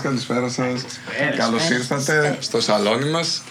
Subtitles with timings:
[0.00, 1.36] Καλησπέρα σας, καλησπέρα σας.
[1.36, 3.42] Καλώς ήρθατε στο σαλόνι μας.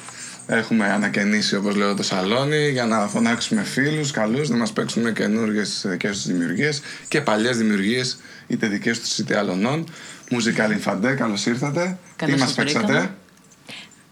[0.47, 5.85] Έχουμε ανακαινήσει όπως λέω το σαλόνι για να φωνάξουμε φίλους καλούς, να μας παίξουν καινούργιες
[5.87, 8.17] δικές τους δημιουργίες και παλιές δημιουργίες
[8.47, 9.85] είτε δικές τους είτε άλλων.
[10.29, 11.97] Μουζικά Λιμφαντέ, καλώς ήρθατε.
[12.15, 13.15] Καλώς Τι μας σας παίξατε; βρήκαμε.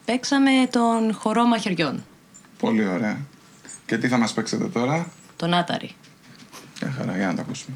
[0.05, 2.03] Παίξαμε τον χορό μαχαιριών,
[2.59, 3.17] Πολύ ωραία.
[3.85, 5.95] Και τι θα μας παίξετε τώρα; τον Άταρη.
[6.81, 7.75] Μια χαρά, για να το ακούσουμε.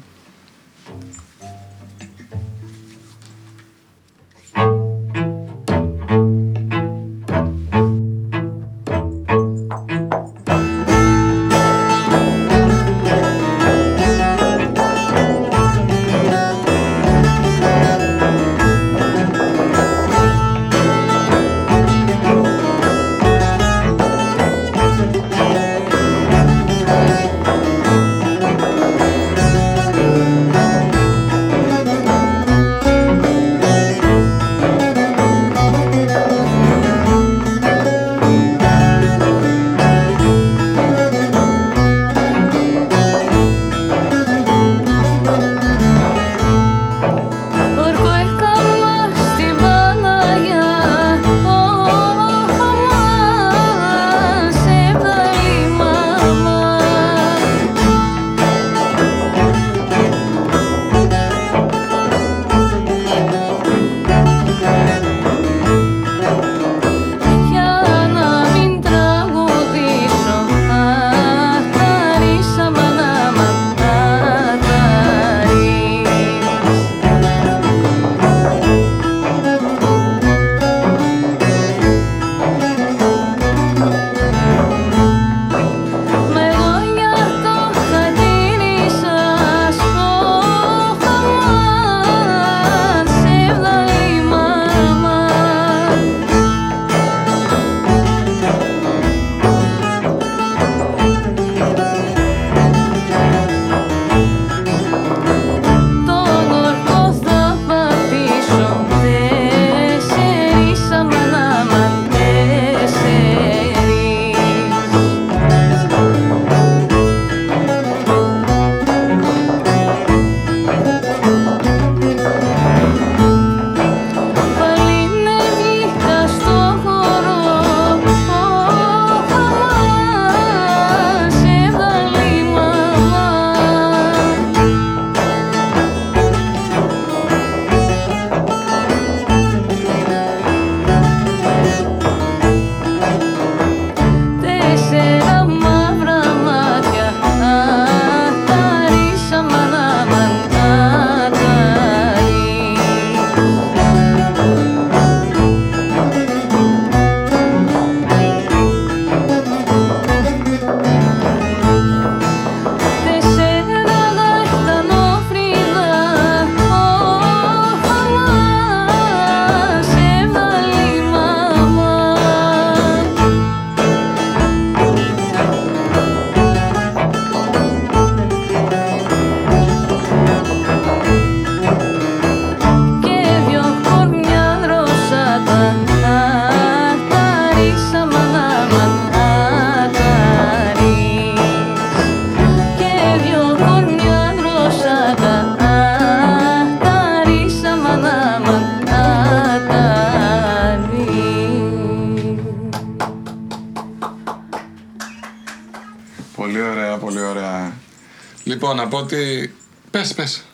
[209.06, 209.54] Ότι.
[209.90, 210.44] Πες, πες.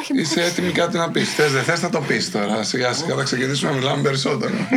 [0.00, 1.34] Όχι, Είσαι έτοιμη κάτι να πεις.
[1.34, 2.62] Θες, δεν θες, θα το πεις τώρα.
[2.62, 4.54] Σιγά σιγά θα ξεκινήσουμε να μιλάμε περισσότερο.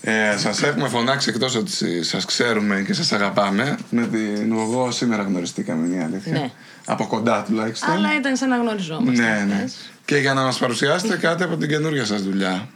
[0.00, 3.78] ε, σας έχουμε φωνάξει εκτός ότι σας ξέρουμε και σας αγαπάμε.
[3.90, 6.32] Με την εγώ σήμερα γνωριστήκαμε, είναι η αλήθεια.
[6.32, 6.50] Ναι.
[6.84, 7.90] Από κοντά τουλάχιστον.
[7.90, 9.22] Αλλά ήταν σαν να γνωριζόμαστε.
[9.22, 9.64] Ναι, ναι.
[10.04, 12.68] Και για να μας παρουσιάσετε κάτι από την καινούργια σας δουλειά.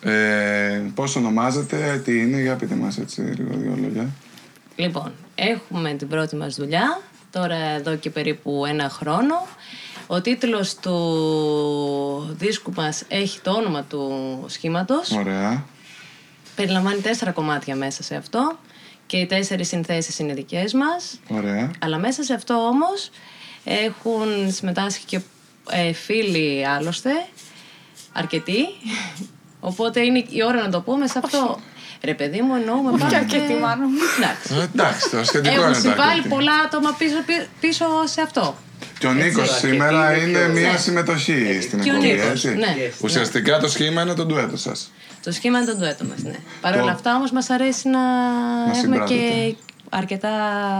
[0.00, 4.08] Ε, πώς ονομάζετε, τι είναι, για πείτε μας έτσι λίγο δύο λόγια.
[4.76, 7.00] Λοιπόν, έχουμε την πρώτη μας δουλειά,
[7.34, 9.46] τώρα εδώ και περίπου ένα χρόνο.
[10.06, 15.10] Ο τίτλος του δίσκου μας έχει το όνομα του σχήματος.
[15.10, 15.64] Ωραία.
[16.56, 18.58] Περιλαμβάνει τέσσερα κομμάτια μέσα σε αυτό
[19.06, 21.20] και οι τέσσερις συνθέσεις είναι δικές μας.
[21.28, 21.70] Ωραία.
[21.78, 23.10] Αλλά μέσα σε αυτό όμως
[23.64, 25.20] έχουν συμμετάσχει και
[25.70, 27.10] ε, φίλοι άλλωστε,
[28.12, 28.64] αρκετοί.
[29.60, 31.60] Οπότε είναι η ώρα να το πούμε σε αυτό.
[32.04, 33.88] Ρε παιδί μου, εννοούμε Όχι πάντα- αρκετοί, μάλλον.
[34.18, 34.54] Εντάξει.
[34.54, 36.28] Ε, Εντάξει, το σχετικό Έχουν είναι το συμβάλει αρκετή.
[36.28, 37.16] πολλά άτομα πίσω,
[37.60, 38.56] πίσω σε αυτό.
[38.98, 40.78] Και ο Νίκος σήμερα είναι είναι πιο- μία Ναι.
[40.78, 42.48] συμμετοχή στην Και ο εκπομπή, Νίκος, έτσι.
[42.54, 42.74] ναι.
[42.78, 42.92] Yes.
[43.04, 44.90] Ουσιαστικά το σχήμα είναι το ντουέτο σας.
[45.22, 46.34] Το σχήμα είναι το ντουέτο μας, ναι.
[46.60, 47.98] Παρ' Το- όλα αυτά όμως μας αρέσει να,
[48.60, 49.20] έχουμε συμπράττετε.
[49.20, 49.54] και
[49.88, 50.30] αρκετά,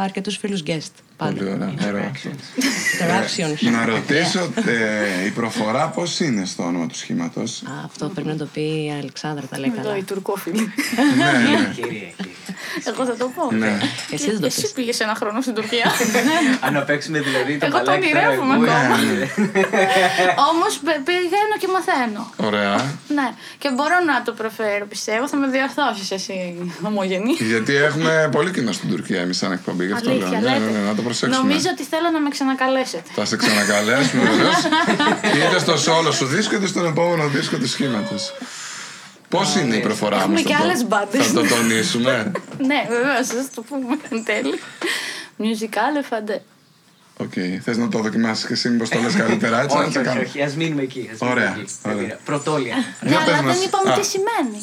[0.03, 0.93] αρκετούς φίλους guest.
[1.17, 1.51] Πολύ Πάντα.
[1.55, 1.75] ωραία.
[1.89, 2.11] ωραία.
[2.15, 3.71] Interactions.
[3.73, 8.37] Να ρωτήσω, ε, η προφορά πώς είναι στο όνομα του σχήματος; Α, αυτό πρέπει να
[8.37, 9.97] το πει η Αλεξάνδρα, τα λέει Εδώ καλά.
[9.97, 10.73] οι τουρκόφιλοι.
[11.17, 11.73] ναι, ναι.
[11.75, 12.09] Κυρία, κυρία.
[12.87, 13.55] Εγώ θα το πω.
[13.57, 13.79] ναι.
[14.11, 14.71] Εσύ δεν το Εσύ πεις.
[14.73, 15.87] πήγες ένα χρόνο στην Τουρκία.
[16.61, 18.97] Αν να παίξουμε δηλαδή το Εγώ το μπαλάκι τώρα, ονειρεύομαι εγώ- ακόμα.
[18.97, 19.27] Ναι,
[20.51, 20.73] Όμως
[21.09, 22.31] πηγαίνω και μαθαίνω.
[22.37, 22.75] Ωραία.
[23.09, 25.29] Ναι, και μπορώ να το προφέρω, πιστεύω.
[25.29, 26.37] Θα με διορθώσεις εσύ,
[26.83, 27.33] ομογενή.
[27.53, 29.87] Γιατί έχουμε πολύ κοινό στην Τουρκία εμείς σαν εκπομπή.
[29.87, 30.29] Γι' αυτό λέω.
[31.07, 31.49] Αλήθεια, Ναι, ναι, λέτε.
[31.49, 31.49] ναι, να το προσέξουμε.
[31.49, 33.09] Νομίζω ότι θέλω να με ξανακαλέσετε.
[33.15, 34.59] Θα σε ξανακαλέσουμε βεβαίως.
[35.47, 38.33] είτε στο solo σου δίσκο είτε στον επόμενο δίσκο του σχήματος.
[39.29, 41.27] Πώς είναι η προφορά Έχουμε μας, και θα το- άλλες μπάντες.
[41.27, 42.31] Θα το τονίσουμε;
[42.71, 44.59] ναι, βεβαίως, θα το πούμε εν τέλει.
[45.39, 46.43] Musical εφαντέ.
[47.17, 47.33] Οκ.
[47.65, 49.77] Θες να το δοκιμάσεις και εσύ, μήπως το λες καλύτερα έτσι.
[49.79, 50.21] να Όχι, το όχι, κάνω.
[50.21, 51.11] όχι, ας μείνουμε εκεί.
[51.13, 51.65] ας μείνουμε Ωραία, εκεί.
[51.83, 51.95] ωραία.
[51.97, 52.21] Δεν πειράζει.
[52.25, 52.75] Πρωτόλια.
[53.01, 53.55] Ναι, Για πες αλλά μας.
[53.59, 53.99] δεν είπαμε Α.
[53.99, 54.59] τι σημαίνει.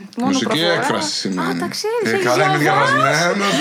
[0.00, 0.72] Ε, Α, Μόνο Μουσική προφορά.
[0.72, 1.50] έκφραση σημαίνει.
[1.50, 2.92] Α, τα ξέρεις, Ε, έχεις Καλά, είμαι διαβάσει.
[2.92, 3.54] διαβασμένος.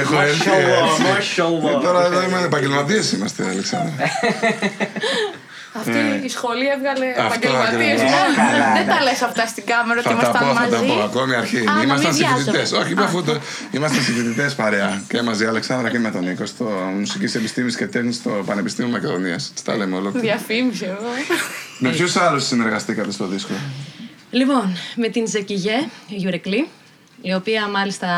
[0.00, 1.02] Έχω More έρθει show off, έτσι.
[1.06, 1.82] more show Ε, off.
[1.82, 3.94] Τώρα εδώ είμαι επαγγελματίε είμαστε, Αλεξάνδρα.
[5.80, 7.12] Αυτή η σχολή έβγαλε Ναι.
[7.12, 8.00] Αυτό επαγγελματίες.
[8.00, 8.76] ακριβώς.
[8.78, 10.86] Δεν τα λες αυτά στην κάμερα ότι Θα τα ήμασταν πω, θα τα μαζί.
[10.86, 11.02] πω.
[11.10, 11.58] Ακόμη αρχή.
[11.58, 12.42] Α, να Ήμασταν μην βιάζομαι.
[12.42, 12.76] συμφοιτητέ.
[12.80, 13.32] Όχι, είπα αφού το.
[13.76, 14.90] Ήμασταν συμφοιτητέ παρέα.
[15.08, 16.64] Και μαζί, η Αλεξάνδρα και με τον Νίκο, στο
[16.98, 19.42] Μουσικής Επιστήμης και Τέχνης στο Πανεπιστήμιο Μακεδονίας.
[19.64, 20.26] Τα λέμε ολόκληρα.
[20.28, 21.10] Διαφήμιση εδώ.
[21.78, 23.52] Με ποιους άλλους συνεργαστήκατε στο δίσκο;
[24.30, 26.68] Λοιπόν, με την Ζεκιγέ Γιουρεκλή,
[27.22, 28.08] η οποία μάλιστα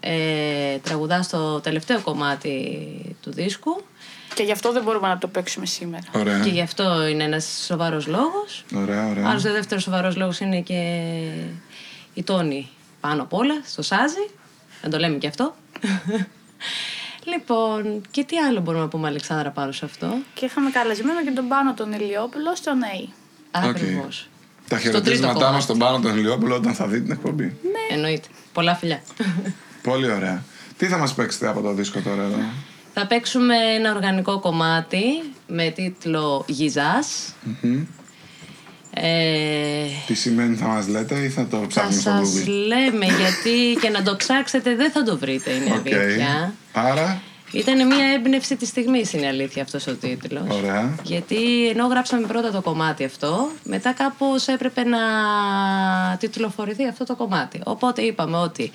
[0.00, 2.78] ε, τραγουδά στο τελευταίο κομμάτι
[3.22, 3.82] του δίσκου
[4.34, 6.04] Και γι' αυτό δεν μπορούμε να το παίξουμε σήμερα.
[6.12, 6.40] Ωραία.
[6.40, 8.64] και γι' αυτό είναι ένας σοβαρός λόγος.
[8.74, 9.28] Ωραία, ωραία.
[9.28, 11.00] Άλλος ο δεύτερος σοβαρός λόγος είναι και
[12.14, 12.68] η Τόνη
[13.00, 14.30] πάνω απ' όλα, στο Σάζι.
[14.82, 15.54] Να το λέμε και αυτό.
[17.32, 21.30] λοιπόν, και τι άλλο μπορούμε να πούμε Αλεξάνδρα πάνω σε αυτό; Και είχαμε καλεσμένο και
[21.30, 23.12] τον Πάνο τον Ηλιόπουλο στο ΝΕΙ.
[23.50, 24.28] Ακριβώς.
[24.68, 25.54] Τα Στο τρίτο χαιρετίσματά κομμάτι.
[25.54, 27.56] μας στον πάνω τον Ηλιόπουλο όταν θα δει την εκπομπή.
[27.90, 28.28] Εννοείται.
[28.52, 29.02] Πολλά φιλιά.
[29.82, 30.42] Πολύ ωραία.
[30.76, 32.36] Τι θα μας παίξετε από το δίσκο τώρα εδώ;
[32.94, 35.02] Θα παίξουμε ένα οργανικό κομμάτι
[35.46, 37.34] με τίτλο «Γυζάς».
[37.62, 37.82] Μμμ.
[38.94, 43.04] Ε, Τι σημαίνει θα μας λέτε ή θα το θα ψάχνουμε στο σας Google; λέμε
[43.06, 45.86] γιατί και να το ψάξετε δεν θα το βρείτε είναι Οκ.
[45.94, 46.52] αλήθεια.
[46.72, 50.42] Άρα, Ήταν μια έμπνευση της στιγμής είναι αλήθεια αυτός ο τίτλος.
[50.50, 50.94] ωραία.
[51.02, 54.98] Γιατί ενώ γράψαμε πρώτα το κομμάτι αυτό, μετά κάπως έπρεπε να
[56.18, 57.60] τιτλοφορηθεί αυτό το κομμάτι.
[57.64, 58.70] Οπότε είπαμε ότι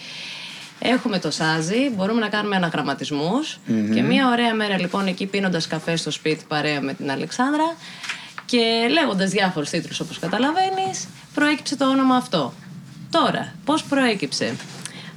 [0.79, 3.59] έχουμε το σάζι, μπορούμε να κάνουμε αναγραμματισμούς
[3.93, 7.75] και μια ωραία μέρα λοιπόν εκεί πίνοντας καφέ στο σπίτι παρέα με την Αλεξάνδρα
[8.45, 12.53] και λέγοντας διάφορους τίτλους όπως καταλαβαίνεις, προέκυψε το όνομα αυτό.
[13.11, 14.55] Τώρα, πώς προέκυψε;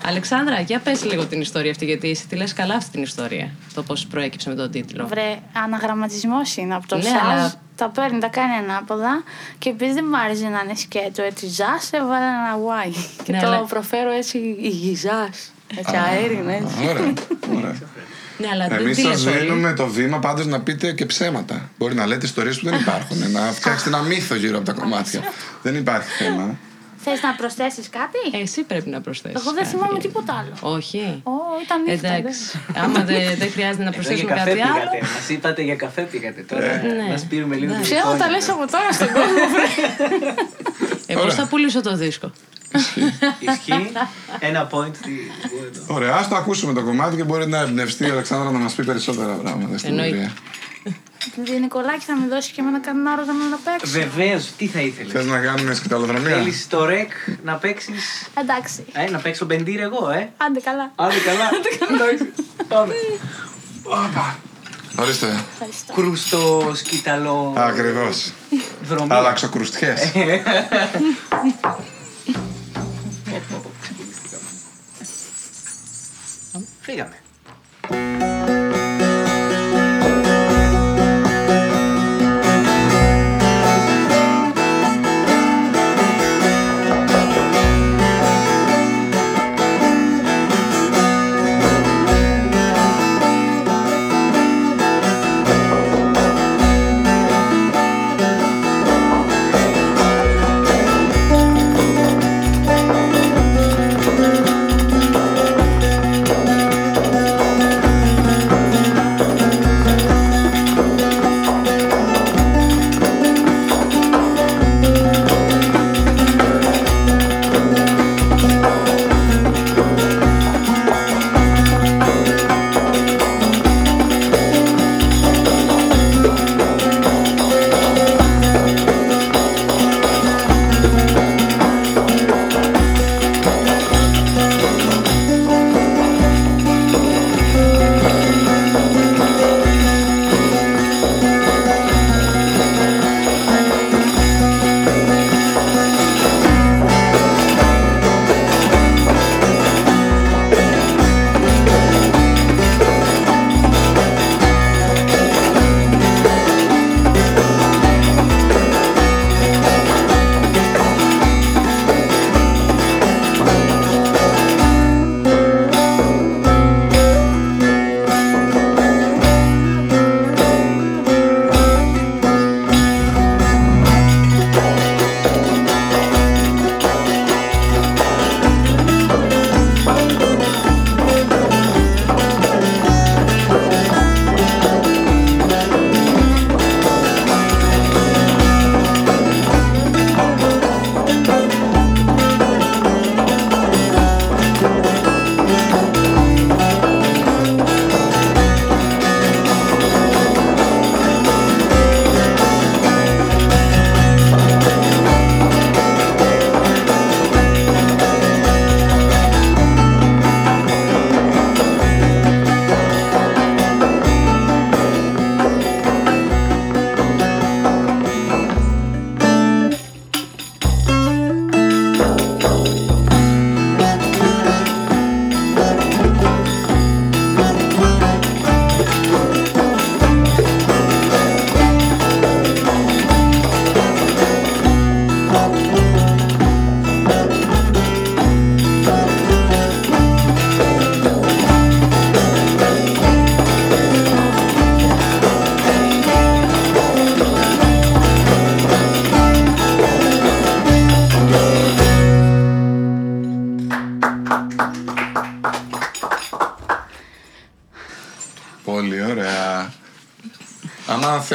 [0.06, 3.50] Αλεξάνδρα, για πες λίγο την ιστορία αυτή, γιατί εσύ τη λες καλά αυτή την ιστορία.
[3.74, 5.06] Το πώς προέκυψε με τον τίτλο.
[5.06, 7.14] Βρε, αναγραμματισμός είναι από το Ναι, ΣΑΖ.
[7.30, 9.22] αλλά- Τα παίρνει, τα κάνει ανάποδα.
[9.58, 12.94] Και επειδή δεν μ' άρεσε να είναι σκέτο έτσι ζάς, έβαλα ένα Y.
[13.22, 15.52] Και Ναι, το αλλά- προφέρω έτσι υγιζάς.
[15.76, 16.74] Έτσι αέρινα έτσι.
[16.88, 17.12] Ωραία.
[17.56, 17.74] ωραία.
[18.38, 19.44] Ναι, αλλά δεν Εμείς τη σας λες όλη.
[19.44, 21.70] δίνουμε το βήμα πάντως να πείτε και ψέματα.
[21.78, 23.30] Μπορεί να λέτε ιστορίες που δεν υπάρχουν.
[23.30, 25.20] να φτιάξετε ένα μύθο γύρω από τα κομμάτια.
[25.62, 26.58] δεν υπάρχει θέμα.
[27.08, 29.40] Θες να προσθέσεις κάτι; Εσύ πρέπει να προσθέσεις.
[29.40, 29.76] Εγώ δεν κάτι.
[29.76, 30.74] θυμάμαι τίποτα άλλο.
[30.76, 31.20] Όχι.
[31.24, 31.30] Ω,
[31.64, 32.08] ήταν νύχτα.
[32.08, 32.60] Εντάξει.
[32.82, 34.72] Άμα δεν δεν χρειάζεται να Εδώ για προσθέσουμε καφέ κάτι άλλο.
[34.74, 34.98] πήγατε.
[35.14, 36.40] Μας είπατε για καφέ πήγατε.
[36.50, 37.14] Τώρα Ναι.
[37.14, 37.72] να πήρουμε λίγο.
[37.72, 37.78] Ναι.
[37.80, 38.30] την Ξέρω τα εικόνα.
[38.30, 39.42] λες από τώρα στον κόσμο.
[39.54, 39.68] βρε.
[41.06, 41.34] Ε, πώς Ωραία.
[41.34, 42.30] θα πουλήσω το δίσκο;
[43.40, 43.92] Ισχύει.
[44.38, 44.94] Ένα point.
[44.94, 45.30] στη-
[45.72, 45.94] εδώ.
[45.94, 48.84] Ωραία, ας το ακούσουμε το κομμάτι και μπορεί να εμπνευστεί η Αλεξάνδρα να μας πει
[48.84, 50.32] περισσότερα πράγματα στην Εννοείται.
[51.36, 51.54] Πορεία.
[51.54, 53.98] Τη Νικολάκη θα με δώσει και εμένα κανένα άλλο να παίξω.
[53.98, 55.22] Βεβαίως, τι θα Θες ήθελε.
[55.24, 57.10] να κάνουμε σκηταλοδρομία; Θέλεις το ρεκ
[57.42, 58.84] να παίξεις; Εντάξει.
[58.92, 60.28] Ε, να παίξω μπεντήρ εγώ, ε.
[60.36, 60.92] Άντε καλά.
[60.96, 61.48] Άντε καλά.
[61.94, 62.32] Εντάξει.
[62.68, 62.94] Πάμε.
[64.98, 65.44] Ορίστε.
[65.52, 65.92] Ευχαριστώ.
[65.92, 67.54] Κρούστο, σκηταλό.
[67.56, 68.32] Ακριβώς.
[68.82, 69.08] Δρομή.
[69.14, 69.94] Αλλαξοκρουστιέ.
[76.80, 77.16] Φύγαμε.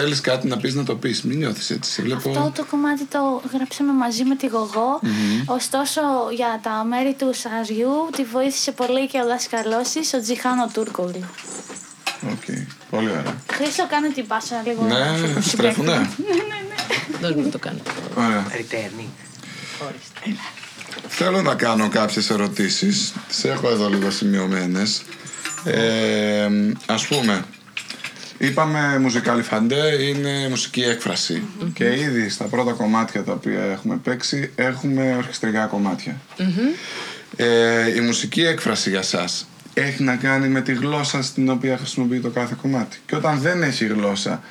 [0.01, 1.91] Άμα θέλεις κάτι να πεις να το πεις, μην νιώθεις έτσι.
[1.91, 2.29] Σε βλέπω...
[2.29, 5.00] Αυτό το κομμάτι το γράψαμε μαζί με τη Γωγώ
[5.46, 6.01] Ωστόσο,
[6.36, 11.25] για τα μέρη του σαζιού τη βοήθησε πολύ και ο δάσκαλός της, ο Τζιχάν Τούρκογλου.
[12.31, 12.46] Οκ.
[12.89, 13.36] Πολύ ωραία.
[13.51, 14.84] Χρήστο, κάνε την πάσα λίγο.
[14.84, 16.10] Ναι, στρέφουνε.
[17.22, 17.79] Δώσ' μου να το κάνω.
[18.15, 18.46] Ωραία.
[18.51, 19.10] Returning.
[21.08, 23.13] Θέλω να κάνω κάποιες ερωτήσεις.
[23.27, 25.01] Τις έχω εδώ λίγο σημειωμένες.
[25.63, 26.48] Ε,
[26.86, 27.46] ας πούμε,
[28.42, 31.44] είπαμε μουσικάλι φαντέ είναι μουσική έκφραση.
[31.74, 36.22] Και ήδη στα πρώτα κομμάτια τα οποία έχουμε παίξει έχουμε ορχιστρικά κομμάτια.
[37.36, 42.20] Ε, η μουσική έκφραση για σας έχει να κάνει με τη γλώσσα στην οποία χρησιμοποιεί
[42.20, 43.00] το κάθε κομμάτι.
[43.06, 44.44] Και όταν δεν έχει γλώσσα,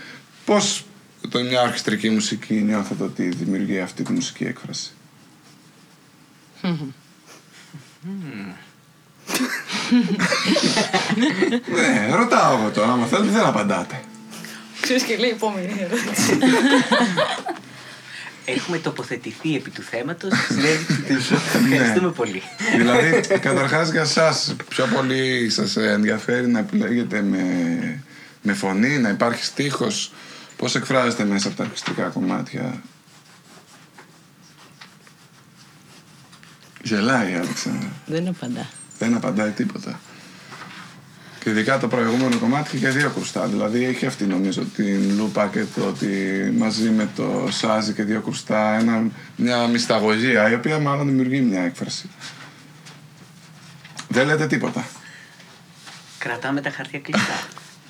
[0.45, 0.85] πώς
[1.29, 4.91] το μια ορχιστρική μουσική νιώθετε ότι δημιουργεί αυτή τη μουσική έκφραση;
[11.75, 12.93] Ναι, ρωτάω εγώ τώρα.
[12.93, 14.01] Άμα θέλετε, δεν απαντάτε.
[14.81, 16.39] Ξέρεις και λέει επόμενη ερώτηση.
[18.45, 20.33] Έχουμε τοποθετηθεί επί του θέματος.
[21.73, 22.43] Ευχαριστούμε πολύ.
[22.77, 24.35] δηλαδή, καταρχάς για εσά,
[24.69, 27.45] πιο πολύ σας ενδιαφέρει να επιλέγετε με,
[28.43, 30.13] με φωνή, να υπάρχει στίχος.
[30.57, 32.83] Πώς εκφράζετε μέσα από τα ακουστικά κομμάτια;
[36.83, 37.89] Γελάει η Αλεξάνδρα.
[38.07, 38.69] Δεν απαντά.
[39.01, 40.01] Δεν απαντάει τίποτα.
[41.43, 43.47] Και ειδικά το προηγούμενο κομμάτι είχε και δύο ακουστά.
[43.47, 46.07] Δηλαδή έχει αυτή νομίζω την λούπα και το ότι
[46.59, 49.03] μαζί με το σάζι και δύο ακουστά ένα,
[49.37, 52.11] μια μυσταγωγία η οποία μάλλον δημιουργεί μια έκφραση.
[54.09, 54.85] Δεν λέτε τίποτα.
[56.19, 57.35] Κρατάμε τα χαρτιά κλειστά.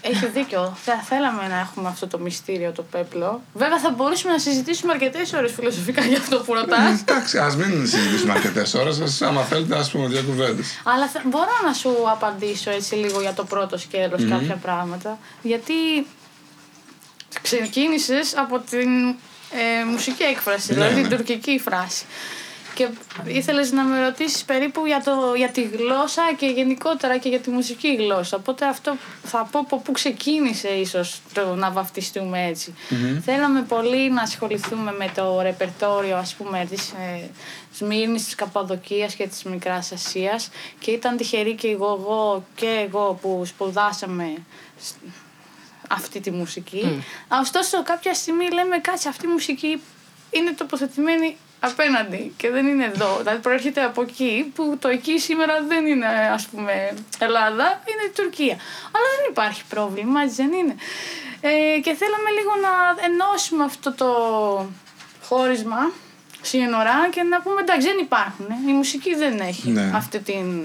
[0.03, 0.77] Έχεις δίκιο.
[0.85, 3.43] Θα θέλαμε να έχουμε αυτό το μυστήριο, το πέπλο.
[3.55, 7.01] Βέβαια, θα μπορούσαμε να συζητήσουμε αρκετές ώρες φιλοσοφικά για αυτό που ρωτάς.
[7.01, 9.23] Εντάξει, ας μην συζητήσουμε αρκετές ώρες.
[9.23, 10.63] Άμα θέλετε, ας πούμε δύο κουβέντε.
[10.85, 15.19] Αλλά θα- μπορώ να σου απαντήσω έτσι λίγο για το πρώτο σκέλος κάποια πράγματα.
[15.43, 15.75] Γιατί
[17.43, 19.09] ξεκίνησες από την
[19.53, 21.09] ε, μουσική έκφραση, Ναι, δηλαδή ναι.
[21.09, 22.05] την τουρκική φράση.
[22.81, 22.89] Και
[23.27, 27.51] ήθελες να με ρωτήσεις περίπου για, το, για τη γλώσσα και γενικότερα και για τη
[27.51, 28.37] μουσική γλώσσα.
[28.37, 32.75] Οπότε αυτό θα πω από πού ξεκίνησε ίσως το να βαφτιστούμε έτσι.
[33.25, 37.31] Θέλαμε πολύ να ασχοληθούμε με το ρεπερτόριο ας πούμε της ε,
[37.75, 43.19] Σμύρνης, της Καπαδοκίας και της Μικράς Ασίας και ήταν τυχερή και εγώ, εγώ και εγώ
[43.23, 44.35] που σπουδάσαμε
[44.81, 44.95] σ-
[45.89, 47.05] αυτή τη μουσική.
[47.41, 49.83] Ωστόσο κάποια στιγμή λέμε κάτσε αυτή η μουσική
[50.31, 53.17] είναι τοποθετημένη απέναντι και δεν είναι εδώ.
[53.19, 56.73] Δηλαδή προέρχεται από εκεί που το εκεί σήμερα δεν είναι ας πούμε
[57.19, 58.57] Ελλάδα, είναι η Τουρκία.
[58.95, 60.75] Αλλά δεν υπάρχει πρόβλημα, έτσι δεν είναι.
[61.41, 62.73] Ε, και θέλαμε λίγο να
[63.09, 64.11] ενώσουμε αυτό το
[65.23, 65.91] χώρισμα
[66.43, 68.47] σύνορα και να πούμε εντάξει δεν υπάρχουν.
[68.51, 68.71] ε.
[68.71, 69.91] Η μουσική δεν έχει Ναι.
[69.95, 70.65] αυτή την...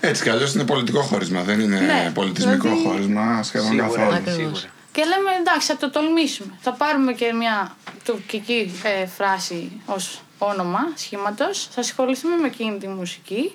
[0.00, 4.14] Έτσι κι αλλιώς είναι πολιτικό χώρισμα, δεν είναι Ναι, πολιτισμικό δηλαδή- χώρισμα σχεδόν Σίγουρα, καθόλου.
[4.14, 4.34] Ακριβώς.
[4.34, 4.60] σίγουρα.
[4.98, 6.58] Και λέμε εντάξει θα το τολμήσουμε.
[6.60, 11.68] Θα πάρουμε και μια τουρκική ε, φράση ως όνομα σχήματος.
[11.70, 13.54] Θα ασχοληθούμε με εκείνη τη μουσική.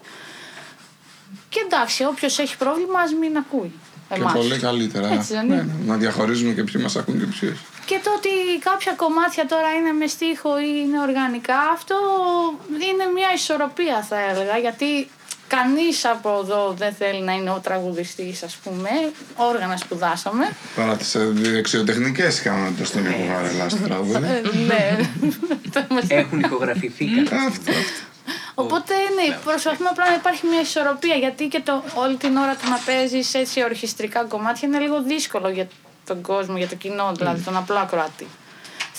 [1.49, 3.71] Και εντάξει, όποιος έχει πρόβλημα ας μην ακούει
[4.09, 4.33] Και εμάς.
[4.33, 5.07] πολύ καλύτερα.
[5.07, 5.63] Έτσι δεν Ναι, είναι.
[5.63, 7.65] ναι, να διαχωρίζουμε και ποιοι μας ακούν και ποιοι όχι.
[7.85, 8.29] Και το ότι
[8.59, 11.95] κάποια κομμάτια τώρα είναι με στίχο ή είναι οργανικά, αυτό
[12.91, 15.09] είναι μια ισορροπία θα έλεγα, γιατί
[15.55, 18.89] κανείς από εδώ δεν θέλει να είναι ο τραγουδιστής ας πούμε,
[19.35, 20.55] όργανα σπουδάσαμε.
[20.75, 24.19] Παρά τις δεξιοτεχνικέ ικανότητε των Νίκο Βαρελά στο τραγούδι.
[24.69, 24.97] ναι.
[26.07, 28.11] Έχουν ηχογραφηθεί κατά Αυτό, αυτό.
[28.55, 32.69] Οπότε ναι, προσπαθούμε απλά να υπάρχει μια ισορροπία γιατί και το, όλη την ώρα το
[32.69, 35.67] να παίζεις έτσι ορχιστρικά κομμάτια είναι λίγο δύσκολο για
[36.05, 38.27] τον κόσμο, για το κοινό δηλαδή, τον απλό ακροατή.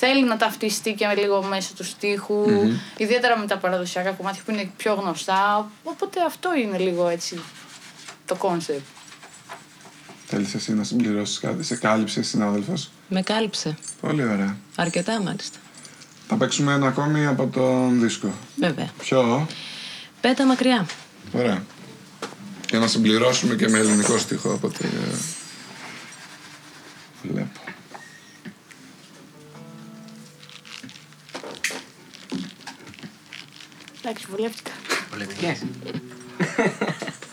[0.06, 2.44] Θέλει να ταυτιστεί και με λίγο μέσα τους στιχου
[2.96, 5.70] ιδιαίτερα με τα παραδοσιακά κομμάτια που είναι πιο γνωστά.
[5.82, 7.40] Οπότε αυτό είναι λίγο έτσι
[8.26, 8.80] το concept.
[10.26, 13.76] Θέλεις εσύ να συμπληρώσεις κάτι, σε κάλυψε συνάδελφος; Με κάλυψε.
[14.00, 14.56] Πολύ ωραία.
[14.76, 15.58] Αρκετά μάλιστα.
[16.28, 18.32] Θα παίξουμε ένα ακόμη από τον δίσκο.
[18.56, 18.90] Βέβαια.
[18.98, 19.46] Ποιο;
[20.20, 20.86] Πέτα μακριά.
[21.32, 21.62] Ωραία.
[22.70, 25.16] Για να συμπληρώσουμε και με ελληνικό στίχο από ό,τι ε,
[27.22, 27.63] βλέπω.
[34.06, 34.70] Εντάξει, βουλεύτηκα.
[35.10, 35.62] Πολιτικές.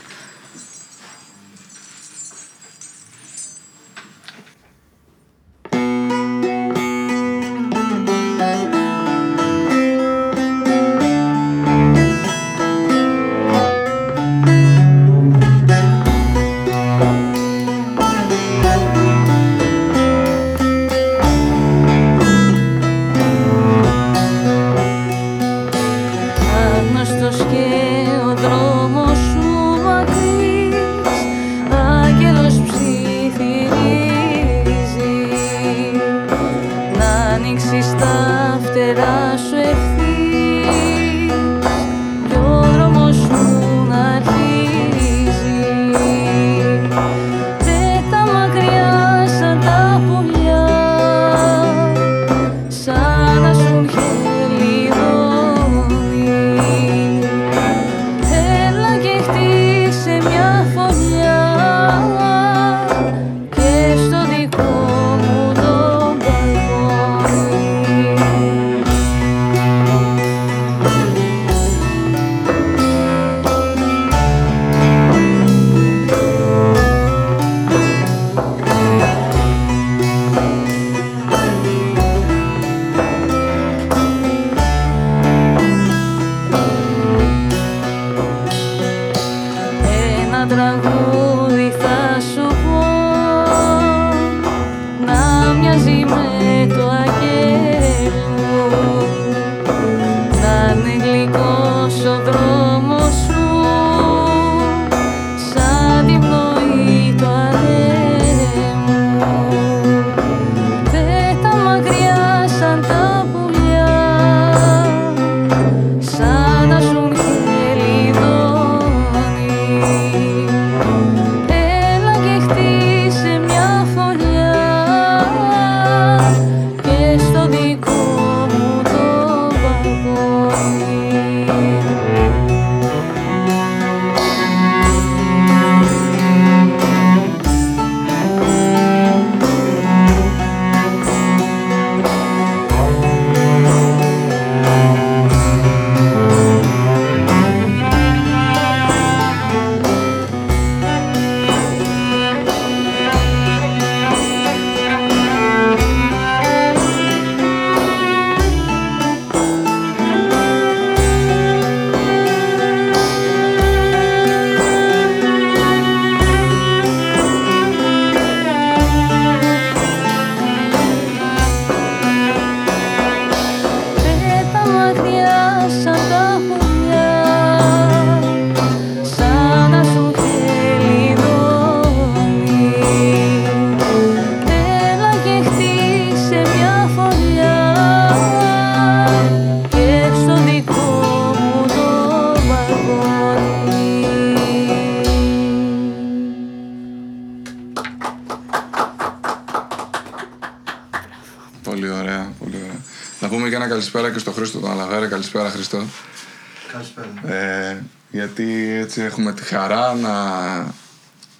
[209.04, 210.12] έχουμε τη χαρά να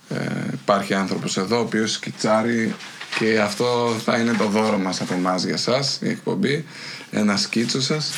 [0.10, 2.76] ε, υπάρχει άνθρωπος εδώ ο οποίος σκιτσάρει
[3.20, 6.66] και αυτό θα είναι το δώρο μας από εμάς για σας, η εκπομπή.
[7.12, 8.12] Ένα σκίτσο σας,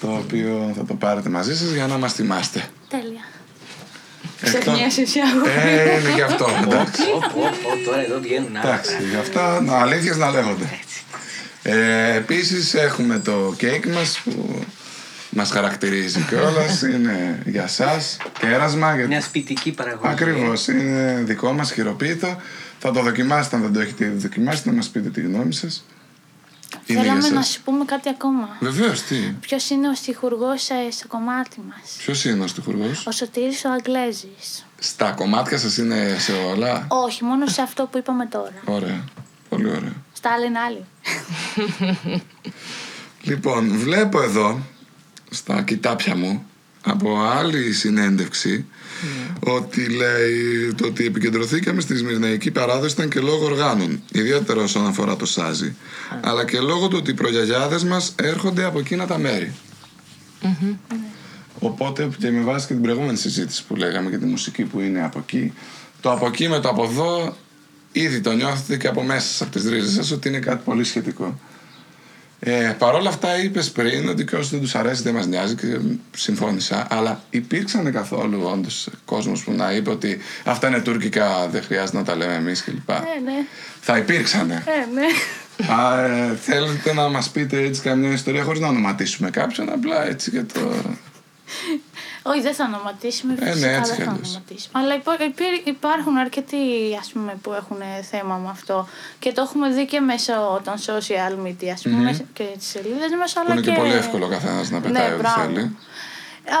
[0.00, 2.64] το οποίο θα το πάρετε μαζί σας για να μας θυμάστε.
[2.88, 3.22] Τέλεια.
[4.42, 5.50] Εκτός- Ξεχνιέσαι εσύ αγόρι.
[5.50, 7.02] Ε, είναι και αυτό, εντάξει.
[7.02, 8.68] Πω, πω, πω, τώρα εδώ βγαίνουν άλλα.
[8.72, 10.78] Εντάξει, γι' αυτά να- αλήθειες να λέγονται.
[11.62, 14.64] Ε, επίσης έχουμε το κέικ μας που
[15.38, 16.82] μας χαρακτηρίζει κιόλας.
[16.82, 18.94] είναι για σας, κέρασμα.
[18.94, 20.12] γιατί- Μια σπιτική παραγωγή.
[20.12, 22.36] Ακριβώς, είναι δικό μας χειροποίητο.
[22.78, 25.84] Θα το δοκιμάσετε αν δεν το έχετε ήδη δοκιμάσει, να μας πείτε τη γνώμη σας.
[26.86, 27.52] Είναι για Θέλαμε να σας.
[27.52, 28.56] σου πούμε κάτι ακόμα.
[28.60, 33.10] Βεβαίως, τι; Ποιος είναι ο στιχουργός ε, στο κομμάτι μας; Ποιος είναι ο στιχουργός; Ο
[33.10, 34.66] Σωτήρης ο Αγγλέζης.
[34.78, 38.52] Στα κομμάτια σας είναι σε όλα; Όχι, μόνο σε αυτό που είπαμε τώρα.
[38.64, 39.04] Ωραία.
[39.48, 39.92] Πολύ ωραία.
[40.12, 40.84] Στα άλλα είναι άλλοι.
[43.22, 44.58] Λοιπόν, βλέπω εδώ,
[45.30, 46.46] στα κοιτάπια μου,
[46.82, 48.64] από άλλη συνέντευξη,
[49.40, 55.16] ότι λέει το ότι επικεντρωθήκαμε στη Σμυρναϊκή παράδοση ήταν και λόγω οργάνων, ιδιαίτερα όσον αφορά
[55.16, 55.76] το σάζι,
[56.20, 59.54] αλλά και λόγω του ότι οι προγιαγιάδες μας έρχονται από εκείνα τα μέρη.
[61.58, 65.04] Οπότε και με βάση και την προηγούμενη συζήτηση που λέγαμε για τη μουσική που είναι
[65.04, 65.52] από εκεί,
[66.00, 67.36] το από εκεί με το από εδώ
[67.92, 70.84] ήδη το νιώθετε και από μέσα σας, από τις ρίζες σας ότι είναι κάτι πολύ
[70.84, 71.40] σχετικό.
[72.40, 75.54] Ε, Παρ' όλα αυτά είπες πριν ότι και όσοι δεν τους αρέσει δεν μας νοιάζει
[75.54, 75.78] και
[76.16, 76.86] συμφώνησα.
[76.90, 82.04] Αλλά υπήρξαν καθόλου όντως κόσμος που να είπε ότι αυτά είναι τουρκικά, δεν χρειάζεται να
[82.04, 82.90] τα λέμε εμείς κλπ.
[82.90, 83.46] Ε, ναι.
[83.80, 84.64] Θα υπήρξανε.
[84.66, 85.06] Ε, ναι.
[85.72, 90.30] Α, ε, θέλετε να μας πείτε έτσι καμιά ιστορία χωρίς να ονοματίσουμε κάποιον, απλά έτσι
[90.30, 90.60] για το.
[92.22, 93.32] Όχι, δεν θα ονοματίσουμε.
[93.40, 94.28] Ε, ναι, Φυσικά έτσι δεν κι θα αλλιώς.
[94.28, 94.72] ονοματίσουμε.
[94.80, 96.56] Αλλά υπά- υπήρ- υπάρχουν αρκετοί
[97.00, 97.76] ας πούμε, που έχουν
[98.10, 98.88] θέμα με αυτό.
[99.18, 103.32] Και το έχουμε δει και μέσω των social media, ας πούμε, και τις σελίδες μας.
[103.32, 105.40] Που Αλλά είναι και πολύ εύκολο ο καθένας να πετάει Ναι, ό,τι μπράβο.
[105.40, 105.76] θέλει.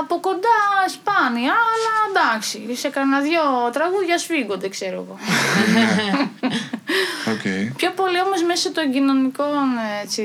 [0.00, 2.74] Από κοντά σπάνια, αλλά εντάξει.
[2.76, 3.40] Σε κανένα δυο
[3.72, 5.16] τραγούδια σφίγγονται, ξέρω εγώ.
[7.32, 7.74] Οκ.
[7.76, 9.66] Πιο πολύ όμως μέσω των κοινωνικών
[10.02, 10.22] έτσι,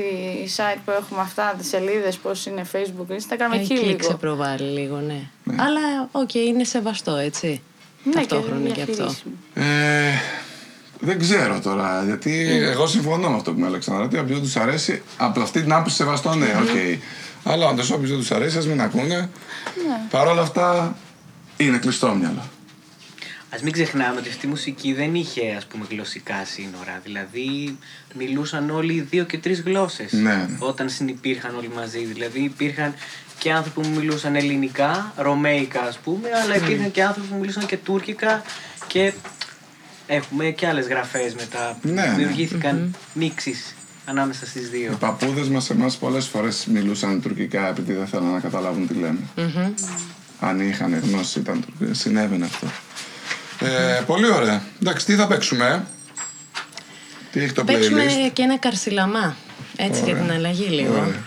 [0.56, 3.96] site που έχουμε αυτά, τις σελίδες, πώς είναι facebook, instagram, εκεί Εκεί λίγο.
[3.98, 5.20] ξεπροβάλλει λίγο, ναι.
[5.56, 7.62] Αλλά, οκ, είναι σεβαστό, έτσι.
[8.02, 8.92] Ναι, Ταυτόχρονα και αυτό.
[8.94, 9.32] διαχειρίσιμο.
[9.54, 10.10] Ε,
[11.00, 14.02] δεν ξέρω τώρα, γιατί εγώ συμφωνώ με αυτό που με έλεγξαν.
[14.02, 17.00] ότι όποιον δεν του αρέσει, από αυτή την άποψη σεβαστό, ναι, οκ.
[17.44, 19.30] Αλλά όντως, όποιος δεν τους αρέσει, ας μην ακούνε.
[20.10, 20.96] Παρ' όλα αυτά,
[21.56, 22.48] είναι κλειστό μυαλό.
[23.50, 27.00] Α μην ξεχνάμε ότι αυτή η μουσική δεν είχε ας πούμε γλωσσικά σύνορα.
[27.04, 27.78] Δηλαδή
[28.14, 30.12] μιλούσαν όλοι δύο και τρεις γλώσσες.
[30.12, 30.48] Ναι.
[30.58, 32.04] Όταν συνυπήρχαν όλοι μαζί.
[32.04, 32.94] Δηλαδή υπήρχαν
[33.38, 37.76] και άνθρωποι που μιλούσαν ελληνικά, ρωμαϊκά ας πούμε, αλλά υπήρχαν και άνθρωποι που μιλούσαν και
[37.76, 38.42] τουρκικά
[38.86, 39.12] και
[40.06, 41.78] έχουμε και άλλες γραφές μετά.
[41.82, 42.14] Ναι, ναι.
[42.16, 44.96] Δημιουργήθηκαν μίξεις ανάμεσα στις Οι δύο.
[45.00, 49.18] παππούδες μας εμάς πολλές φορές μιλούσαν τουρκικά επειδή δεν θέλανε να καταλάβουν τι λέμε.
[50.40, 51.94] Αν είχαν γνώση, ήταν τουρκικά.
[51.94, 52.66] Συνέβαινε αυτό.
[53.66, 54.62] Ε, πολύ ωραία.
[54.82, 55.80] Εντάξει, τι θα παίξουμε, ε;
[57.32, 59.36] Τι έχει το Παίξουμε playlist; και ένα καρσιλαμά.
[59.76, 60.92] Έτσι για την αλλαγή λίγο.
[60.92, 61.22] Ωραία.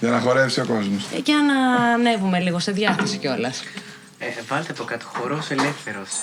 [0.00, 1.04] Για να χορεύσει ο κόσμος.
[1.14, 3.62] Ε, Για να ανέβουμε λίγο σε διάθεση κιόλας.
[4.24, 6.08] Ε, βάλτε από κάτω χορός ελεύθερος.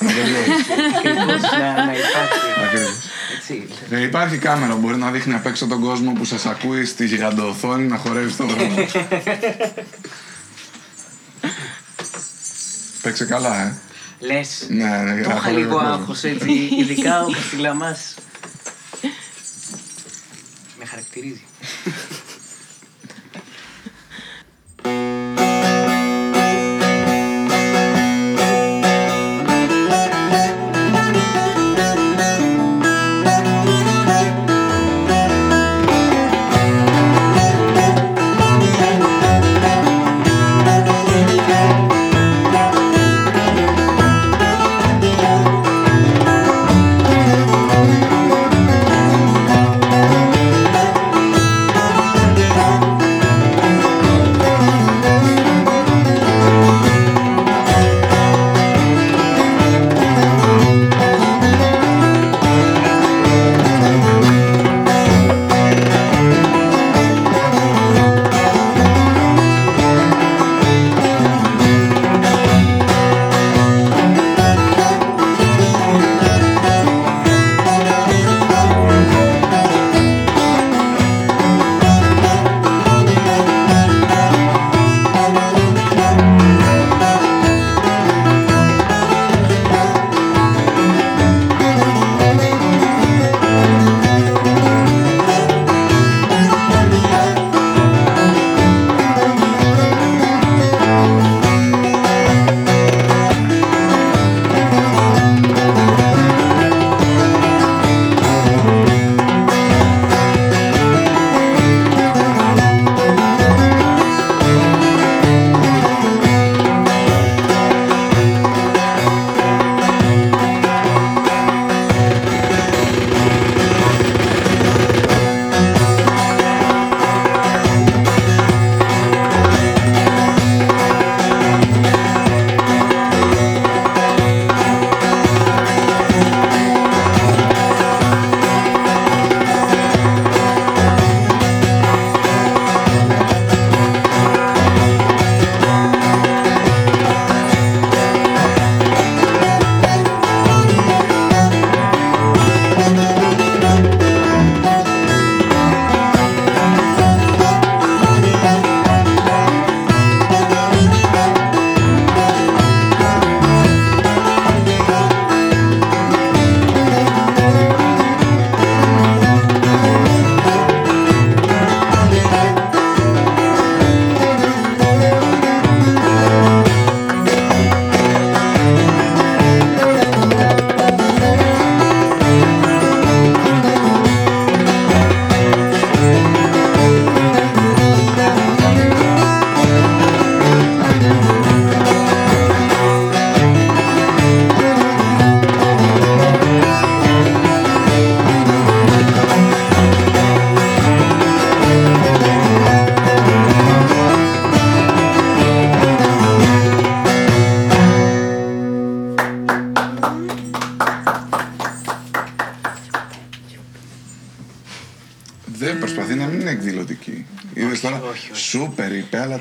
[0.97, 2.39] Ακριβώς να, να υπάρχει.
[2.65, 2.97] Ακριβώς.
[3.37, 3.67] Έτσι.
[3.89, 7.05] Ε, υπάρχει κάμερα που μπορεί να δείχνει απ' έξω τον κόσμο που σας ακούει στη
[7.05, 8.75] γιγαντοοθόνη να χορεύει στον δρόμο.
[13.01, 13.77] Παίξε καλά, ε.
[14.19, 15.99] Λες, Ναι, ναι, το να είχα χορεύει λίγο ο κόσμος.
[15.99, 18.13] άγχος έτσι, ειδικά ο Καστιλαμάς.
[20.79, 21.43] Με χαρακτηρίζει.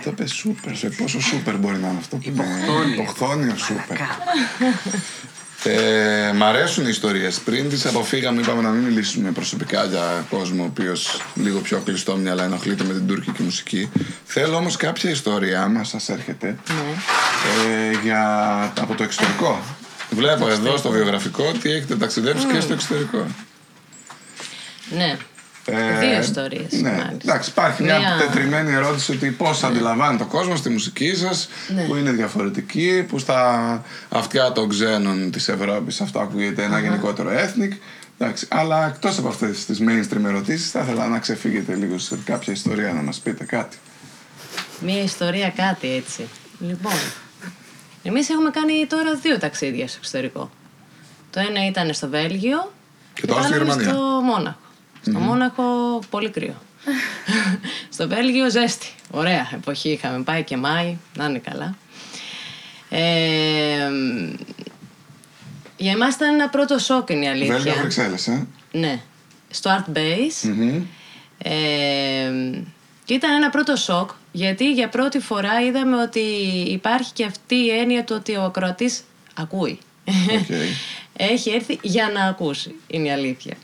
[0.02, 0.76] Σούπερ είπε, αλλά το είπε σούπερ.
[0.76, 2.42] Σε πόσο σούπερ μπορεί να είναι αυτό που είναι.
[2.42, 2.92] Υποχθόνιο.
[2.92, 3.96] Υποχθόνιο σούπερ.
[3.96, 4.18] Κα.
[5.64, 7.40] Ε, μ' αρέσουν οι ιστορίες.
[7.40, 12.16] Πριν τις αποφύγαμε, είπαμε να μην μιλήσουμε προσωπικά για κόσμο ο οποίος λίγο πιο κλειστό
[12.16, 13.90] μυαλά ενοχλείται με την τουρκική μουσική.
[14.24, 16.56] Θέλω όμως κάποια ιστορία, άμα σας έρχεται,
[17.68, 19.61] ε, για, από το εξωτερικό.
[20.11, 23.26] Βλέπω εδώ στο βιογραφικό ότι έχετε ταξιδέψει και στο εξωτερικό.
[24.96, 25.16] Ναι.
[26.18, 26.72] Ε, Δύο ιστορίες.
[26.72, 31.48] Ναι, εντάξει, υπάρχει μια Μία- τετριμένη ερώτηση ότι πώς αντιλαμβάνει το κόσμος τη μουσική σας,
[31.74, 31.83] Ναι.
[31.83, 37.76] που είναι διαφορετική, που στα αυτιά των ξένων της Ευρώπης αυτό ακούγεται ένα γενικότερο ethnic.
[38.20, 42.52] Εντάξει, αλλά εκτός από αυτές τις mainstream ερωτήσεις, θα ήθελα να ξεφύγετε λίγο σε κάποια
[42.52, 43.76] ιστορία να μας πείτε κάτι.
[44.81, 46.28] Μία ιστορία κάτι έτσι.
[46.61, 46.92] Λοιπόν,
[48.02, 50.50] εμείς έχουμε κάνει τώρα δύο ταξίδια στο εξωτερικό.
[51.31, 52.72] Το ένα ήταν στο Βέλγιο
[53.14, 53.90] Και το άλλο στη πάλαμε Γερμανία.
[53.94, 54.59] στο Μόναχο.
[55.11, 55.62] Στο Μόναχο
[56.11, 56.55] πολύ κρύο.
[57.94, 58.87] στο Βέλγιο ζέστη.
[59.11, 61.77] Ωραία εποχή είχαμε πάει και Μάη, να είναι καλά.
[62.88, 63.88] Ε,
[65.77, 67.55] Για εμάς ήταν ένα πρώτο σοκ είναι η αλήθεια.
[67.55, 68.47] Βέλγιο Βρυξέλλες, ε.
[68.73, 69.01] Ναι.
[69.51, 70.42] Στο Art Base.
[70.42, 70.83] Μμμ.
[71.38, 72.62] Ε,
[73.05, 76.21] και ήταν ένα πρώτο σοκ, γιατί για πρώτη φορά είδαμε ότι
[76.68, 79.01] υπάρχει και αυτή η έννοια του ότι ο ακροατής
[79.35, 79.79] ακούει.
[80.05, 80.49] Οκ.
[81.21, 83.55] Έχει έρθει για να ακούσει, είναι η αλήθεια.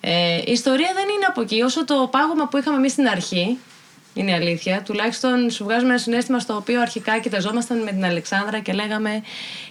[0.00, 1.62] Ε, η ιστορία δεν είναι από εκεί.
[1.62, 3.58] Όσο το πάγωμα που είχαμε εμείς στην αρχή,
[4.14, 8.58] είναι η αλήθεια, τουλάχιστον σου βγάζουμε ένα συναίσθημα στο οποίο αρχικά κοιταζόμασταν με την Αλεξάνδρα
[8.58, 9.22] και λέγαμε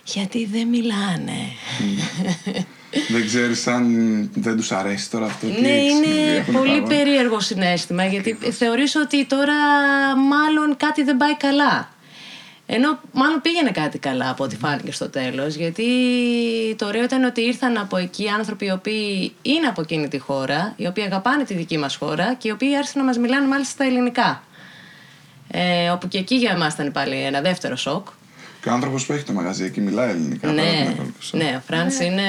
[0.04, 1.38] Γιατί δεν μιλάνε.
[3.10, 3.86] Δεν ξέρεις αν
[4.34, 5.48] δεν τους αρέσει τώρα αυτό.
[5.48, 6.88] τι Ναι, έχεις συμβεί, είναι έχουν πολύ πάγο.
[6.88, 9.54] περίεργο συναίσθημα γιατί θεωρείς ότι τώρα
[10.16, 11.90] μάλλον κάτι δεν πάει καλά.
[12.70, 15.86] Ενώ μάλλον πήγαινε κάτι καλά από ό,τι φάνηκε στο τέλος γιατί
[16.76, 20.74] το ωραίο ήταν ότι ήρθαν από εκεί άνθρωποι οι οποίοι είναι από εκείνη τη χώρα,
[20.78, 23.72] οι οποίοι αγαπάνε τη δική μας χώρα και οι οποίοι άρχισαν να μας μιλάνε μάλιστα
[23.74, 24.44] στα ελληνικά.
[25.52, 28.08] Ε, όπου και εκεί για εμάς ήταν πάλι ένα δεύτερο σοκ.
[28.62, 30.48] Και ο άνθρωπος που έχει το μαγαζί εκεί μιλάει ελληνικά.
[30.48, 32.24] τώρα, Ναι, δεν έχω- ναι, ο Φρανς είναι...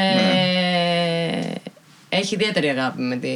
[2.09, 3.29] Έχει ιδιαίτερη αγάπη με τη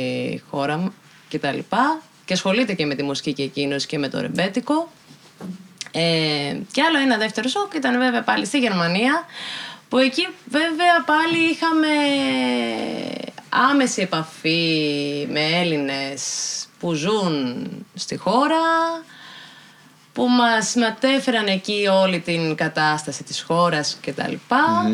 [0.51, 0.93] χώρα μου
[1.29, 4.93] και τα λοιπά και ασχολείται και με τη μουσική και εκείνος και με το ρεμπέτικο.
[5.95, 9.25] Ε, και άλλο ένα δεύτερο σοκ ήταν βέβαια πάλι στη Γερμανία
[9.89, 11.89] που εκεί βέβαια πάλι είχαμε
[13.49, 16.23] άμεση επαφή με Έλληνες
[16.79, 18.61] που ζουν στη χώρα
[20.13, 24.91] που μας μετέφεραν εκεί όλη την κατάσταση της χώρας και τα λοιπα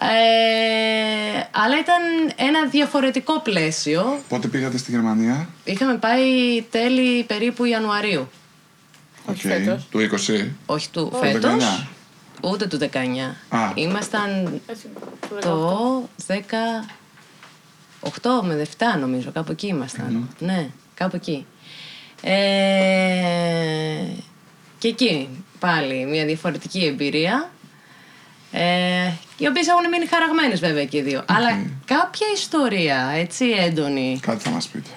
[0.00, 2.02] Ε, αλλά ήταν
[2.36, 4.20] ένα διαφορετικό πλαίσιο.
[4.28, 8.28] Πότε πήγατε στη Γερμανία; Είχαμε πάει τέλη περίπου Ιανουαρίου.
[9.28, 9.36] Οκ.
[9.36, 9.86] φέτος.
[9.90, 10.48] Του 20.
[10.66, 11.86] Όχι του Το φέτος, 19.
[12.40, 13.36] ούτε του 19.
[13.48, 13.58] Α.
[13.74, 14.88] Ήμασταν Έτσι,
[15.28, 16.08] του το
[18.00, 20.28] 18 με 7 νομίζω, κάπου εκεί ήμασταν.
[20.38, 21.46] Ναι, κάπου εκεί.
[22.22, 22.34] Ε,
[24.78, 27.50] και εκεί πάλι μια διαφορετική εμπειρία.
[28.52, 31.24] Ε, οι οποίες έχουν μείνει χαραγμένες βέβαια και οι δύο.
[31.28, 34.18] Αλλά κάποια ιστορία έτσι έντονη.
[34.22, 34.90] Κάτι θα μας πείτε.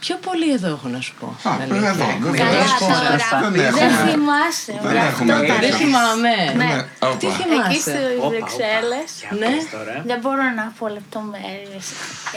[0.00, 1.26] Πιο πολύ εδώ έχω να σου πω.
[1.50, 1.88] Α, την αλήθεια.
[1.88, 3.28] εδώ, δεν Καλά χώρας.
[3.30, 3.50] τώρα.
[3.50, 4.10] Δεν Δεν έχουμε.
[4.10, 4.72] θυμάσαι.
[4.82, 5.54] Δεν μπράβο, έχουμε αυτό τέτοια.
[5.54, 5.78] τα Δεν λες.
[5.80, 6.34] θυμάμαι.
[6.56, 6.64] Ναι.
[6.64, 7.16] Ναι, όπα.
[7.16, 7.80] Τι Εκεί θυμάσαι.
[7.80, 8.28] στις Όπα, όπα.
[8.28, 9.46] Βρυξέλλες Για Ναι.
[9.54, 9.94] πες τώρα.
[10.10, 11.86] δεν μπορώ να πω λεπτομέρειες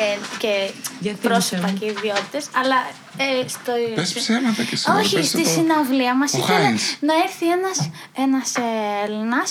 [0.04, 0.52] ε, και
[1.06, 1.78] Για πρόσωπα θύμισε μου.
[1.80, 2.78] και ιδιότητες, αλλά
[3.26, 3.72] ε, στο...
[3.98, 4.86] Πες ψέματα και εσύ.
[5.00, 6.84] Όχι, πες στη το- συναυλία μας ο ήθελε Χάινς.
[7.08, 7.78] να έρθει ένας,
[8.26, 8.68] ένας ε,
[9.06, 9.50] Έλληνας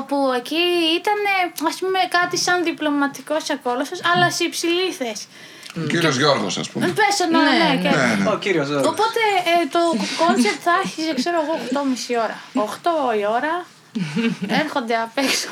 [0.00, 0.62] όπου εκεί
[1.00, 5.26] ήταν ε, ας πούμε κάτι σαν διπλωματικός ακόλουθος αλλά σε υψηλή θέση.
[5.76, 6.86] Ο κύριος Γιώργος, ας πούμε.
[6.86, 7.90] Πες το, ναι, Ναι, ναι, ναι.
[7.90, 8.30] και- Ναι, ναι.
[8.30, 8.86] Ο κύριος Ζώδης.
[8.86, 9.20] Οπότε
[9.62, 9.78] ε, το
[10.24, 12.38] κόνσεπτ θα άρχισε, ξέρω εγώ, 8.30 ώρα.
[12.52, 13.66] 8 η ώρα
[14.48, 15.48] έρχονται απ' έξω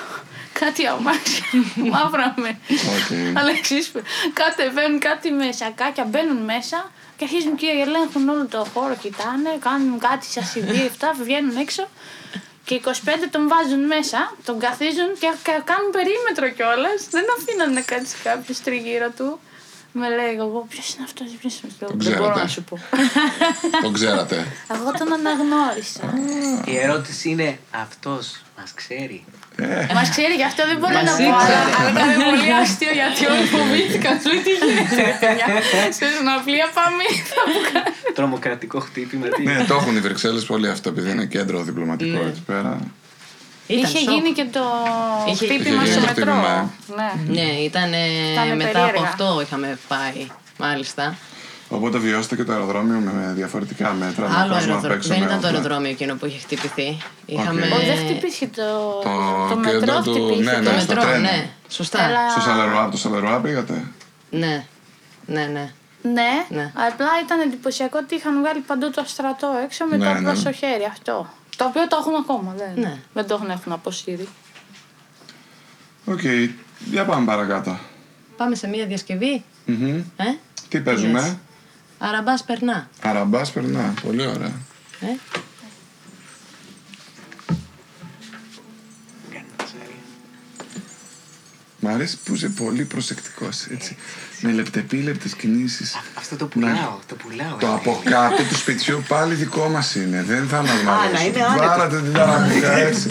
[0.61, 1.45] κάτι αμάξια,
[1.93, 2.59] μαύρα με.
[2.97, 3.37] Οκ.
[3.39, 4.01] Αλλά εξίσου,
[4.33, 9.99] κατεβαίνουν κάτι με σακάκια, μπαίνουν μέσα και αρχίζουν και ελέγχουν όλο το χώρο, κοιτάνε, κάνουν
[9.99, 11.89] κάτι σαν CD, αυτά, βγαίνουν έξω.
[12.65, 17.01] Και 25 τον βάζουν μέσα, τον καθίζουν και κα- κάνουν περίμετρο κιόλας.
[17.11, 19.41] Δεν αφήναν να κάτσει κάποιο τριγύρω του.
[19.95, 22.43] Με λέει εγώ, ποιος είναι αυτός, ποιος είναι αυτός; Τον Δεν μπορώ ξέρατε.
[22.43, 22.79] να σου πω.
[23.83, 24.37] Τον ξέρατε.
[24.75, 26.05] Εγώ τον αναγνώρισα.
[26.65, 28.25] Η ερώτηση είναι αυτός
[28.59, 29.25] μας ξέρει;
[29.95, 31.23] Μας ξέρει γι' αυτό δεν μπορώ Μας να πω.
[31.23, 31.55] ήξερε.
[31.55, 34.21] Αλλά αλλά ήταν πολύ αστείο γιατί όλοι φοβήθηκαν.
[34.21, 35.47] Σου λέει τι γίνεται, ρε παιδιά.
[35.99, 37.03] Σε συναυλία πάμε.
[37.33, 37.97] θα μου κάνει.
[38.15, 39.27] Τρομοκρατικό χτύπημα.
[39.29, 39.43] τι.
[39.43, 42.29] Ναι, το έχουν οι Βρυξέλλες πολύ αυτό, επειδή είναι κέντρο διπλωματικό Ναι.
[42.29, 42.81] εκεί πέρα.
[43.79, 44.11] Ήταν Είχε σοκ.
[44.11, 44.61] γίνει και το
[45.29, 46.33] Είχε- χτύπημα είχε στο γίνει το μετρό.
[46.33, 47.41] χτύπημα, Ναι.
[47.41, 47.91] Ναι, ήταν
[48.33, 48.87] Ήτανε μετά περίεργα.
[48.99, 50.27] από αυτό είχαμε πάει.
[50.59, 51.15] Μάλιστα.
[51.69, 54.29] Οπότε βιώσετε και το αεροδρόμιο με διαφορετικά μέτρα.
[54.29, 54.97] με Άλλο κόσμο απ' αεροδρόμιο.
[54.97, 55.59] έξω Δεν με ήταν το όπλα.
[55.59, 56.99] αεροδρόμιο εκείνο που είχε χτυπηθεί.
[57.27, 57.61] Είχαμε.
[57.63, 58.63] Όχι, δεν χτυπήθηκε το,
[59.03, 60.51] Το το μετρό, κέντρο του- χτυπήθηκε.
[60.51, 60.79] ναι, Το ναι.
[60.81, 61.19] στο μετρό, τρένο.
[61.21, 61.47] ναι.
[61.69, 62.03] Σωστά.
[62.05, 63.85] Αλλά- Στο Σαρλερουά, από το Σαρλερουά πήγατε;
[64.31, 64.65] Ναι.
[65.27, 65.71] Ναι, ναι.
[66.03, 66.73] Ναι, Ναι.
[66.87, 70.21] απλά ήταν εντυπωσιακό ότι είχαν βγάλει παντού το στρατό έξω με Ναι, το ναι.
[70.21, 71.27] προσοχέρι αυτό.
[71.63, 72.99] Το οποίο το έχουν ακόμα, δεν, Ναι.
[73.13, 74.29] δεν το έχουν, έχουν αποσύρει.
[76.05, 76.21] Οκ,
[76.91, 77.79] για πάμε παρακάτω.
[78.37, 79.45] Πάμε σε μια διασκευή.
[79.67, 79.97] Μμμ.
[80.17, 80.25] Ε;
[80.69, 81.37] Τι παίζουμε, λες;
[81.99, 82.89] Αραμπάς περνά.
[83.03, 84.53] Αραμπάς περνά, πολύ ωραία.
[85.01, 85.07] Ε;
[91.81, 93.97] Μ' αρέσει που είσαι πολύ προσεκτικός, έτσι.
[94.45, 95.97] Με λεπτεπίλεπτες κινήσεις.
[96.19, 96.51] Αυτό το Ναι.
[96.51, 97.57] πουλάω, το πουλάω.
[97.59, 97.71] Το ε.
[97.75, 100.23] από κάτω του σπιτιού πάλι δικό μας είναι.
[100.23, 101.27] Δεν θα μας Α, να μαρέσει.
[101.27, 101.67] είναι άνετο.
[101.67, 103.09] Βάρατε την ταραμικά έτσι.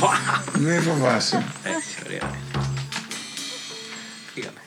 [0.60, 1.46] Μην φοβάσαι.
[1.64, 2.32] Έτσι, ωραία.
[4.34, 4.60] Φύγαμε.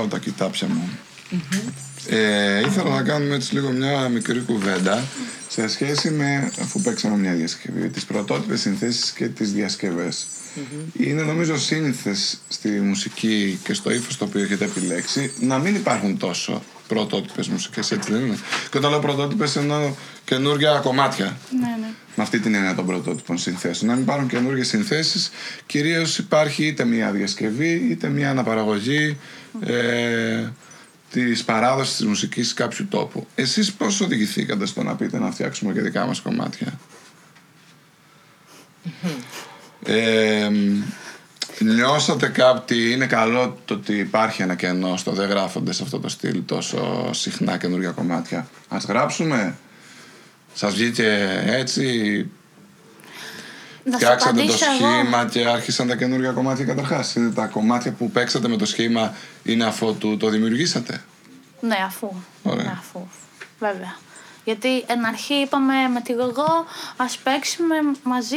[0.00, 0.98] Κοιτάω τα κοιτάπια μου.
[2.08, 5.04] Ε, ήθελα να κάνουμε έτσι λίγο μια μικρή κουβέντα
[5.48, 10.26] σε σχέση με, αφού παίξαμε μια διασκευή, τις πρωτότυπες συνθέσεις και τις διασκευες
[10.92, 16.18] Είναι νομίζω σύνηθες στη μουσική και στο ύφος το οποίο έχετε επιλέξει να μην υπάρχουν
[16.18, 18.38] τόσο πρωτότυπες μουσικές, έτσι δεν είναι.
[18.70, 19.94] Και όταν λέω πρωτότυπες εννοώ
[20.24, 21.36] καινούργια κομμάτια.
[21.50, 21.69] Ναι, ναι.
[22.20, 23.90] Με αυτή την έννοια των πρωτότυπων συνθέσεων.
[23.90, 25.30] Να μην υπάρχουν καινούργιες συνθέσεις.
[25.66, 29.16] Κυρίως υπάρχει είτε μια διασκευή είτε μια αναπαραγωγή
[29.60, 30.48] ε,
[31.10, 33.26] της παράδοσης της μουσικής κάποιου τόπου.
[33.34, 36.78] Εσείς πώς οδηγηθήκατε στο να πείτε να φτιάξουμε και δικά μας κομμάτια;
[39.84, 40.50] Ε,
[41.58, 46.08] νιώσατε κάτι, είναι καλό το ότι υπάρχει ένα κενό στο δεν γράφονται σε αυτό το
[46.08, 48.48] στυλ τόσο συχνά καινούργια κομμάτια.
[48.68, 49.54] Ας γράψουμε;
[50.54, 51.84] Σας βγήκε έτσι,
[53.84, 54.74] Να σου φτιάξατε το απαντήσω εγώ.
[54.74, 57.14] σχήμα και άρχισαν τα καινούργια κομμάτια καταρχάς.
[57.14, 61.02] Είναι τα κομμάτια που παίξατε με το σχήμα είναι αφού του το δημιουργήσατε;
[61.60, 62.12] Ναι, αφού.
[62.42, 62.64] Ωραία.
[62.64, 63.00] Ναι, αφού.
[63.58, 63.96] Βέβαια.
[64.44, 66.64] Γιατί εν αρχή είπαμε με τη γογό
[66.96, 68.36] ας παίξουμε μαζί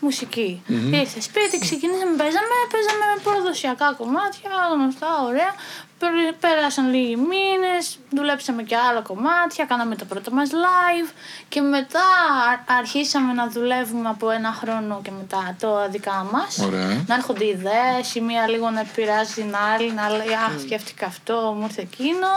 [0.00, 0.62] μουσική.
[1.00, 5.54] Ήρθε σπίτι, ξεκινήσαμε, παίζαμε, παίζαμε παραδοσιακά κομμάτια, γνωστά, ωραία.
[6.02, 11.12] Πέρ- Πέρασαν λίγοι μήνες, δουλέψαμε και άλλα κομμάτια, κάναμε το πρώτο μας live
[11.48, 16.58] και μετά α- αρχίσαμε να δουλεύουμε από ένα χρόνο και μετά το δικά μας.
[16.58, 17.04] Ωραία.
[17.06, 21.54] Να έρχονται ιδέες, η μία λίγο να επηρεάζει την άλλη, να λέει «Α, σκέφτηκα αυτό,
[21.58, 22.28] μου ήρθε εκείνο».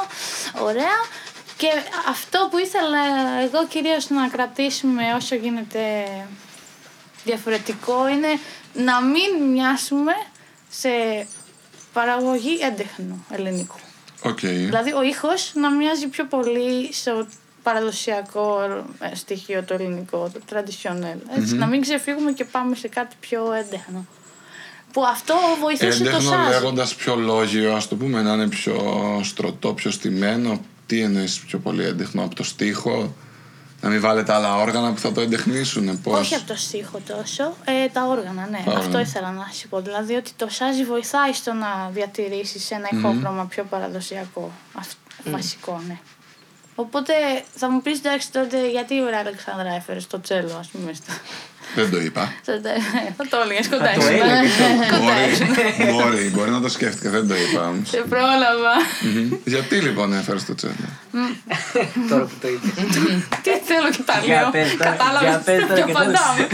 [0.61, 0.97] Ωραία.
[1.57, 1.67] Και
[2.09, 2.97] αυτό που ήθελα
[3.43, 6.07] εγώ κυρίως να κρατήσουμε όσο γίνεται
[7.23, 8.27] διαφορετικό είναι
[8.73, 10.11] να μην μοιάσουμε
[10.69, 10.89] σε
[11.95, 13.75] παραγωγή έντεχνου ελληνικού.
[14.21, 14.39] Οκ.
[14.39, 17.27] Δηλαδή ο ήχος να μοιάζει πιο πολύ στο
[17.63, 18.59] παραδοσιακό
[18.99, 21.37] ε, στοιχείο το ελληνικό, το traditional.
[21.37, 24.05] έτσι Να μην ξεφύγουμε και πάμε σε κάτι πιο έντεχνο.
[24.93, 26.49] Που αυτό βοηθούσε το Έντεχνο σάζ.
[26.49, 28.75] λέγοντας πιο λόγιο, ας το πούμε, να είναι πιο
[29.23, 30.59] στρωτό, πιο στημένο.
[30.85, 33.13] Τι εννοείς πιο πολύ έντεχνο από το στίχο,
[33.85, 36.01] να μην βάλετε άλλα όργανα που θα το εντεχνήσουν.
[36.01, 38.57] Πώς; Όχι από το στίχο τόσο, ε, τα όργανα, ναι.
[38.65, 38.79] όργανα.
[38.85, 39.81] Αυτό ήθελα να σου πω.
[39.81, 44.51] Δηλαδή ότι το σάζι βοηθάει στο να διατηρήσεις ένα ηχόχρωμα πιο παραδοσιακό.
[44.73, 44.97] Αυ-
[45.31, 45.97] Βασικό, ναι.
[46.75, 47.13] Οπότε
[47.55, 50.93] θα μου πεις εντάξει τότε γιατί ωραία Αλεξάνδρα έφερε το τσέλο, ας πούμε.
[50.93, 51.13] Στο...
[51.75, 52.33] Δεν το είπα.
[52.43, 52.77] στο τε-
[53.17, 54.13] θα το έλεγες κοντά το ήσουν.
[54.13, 54.51] έλεγες.
[54.99, 57.89] μπορεί, μπορεί, μπορεί να το σκέφτηκα, δεν το είπα όμως.
[57.89, 58.73] Σε πρόλαβα.
[59.43, 60.73] Γιατί λοιπόν έφερε το τσέλο;
[62.09, 62.71] Τώρα που το είπες.
[63.43, 64.49] Τι θέλω και τα Για λέω.
[64.51, 66.47] πες τα- για Κατάλαβε πες τα τι και απαντάμε.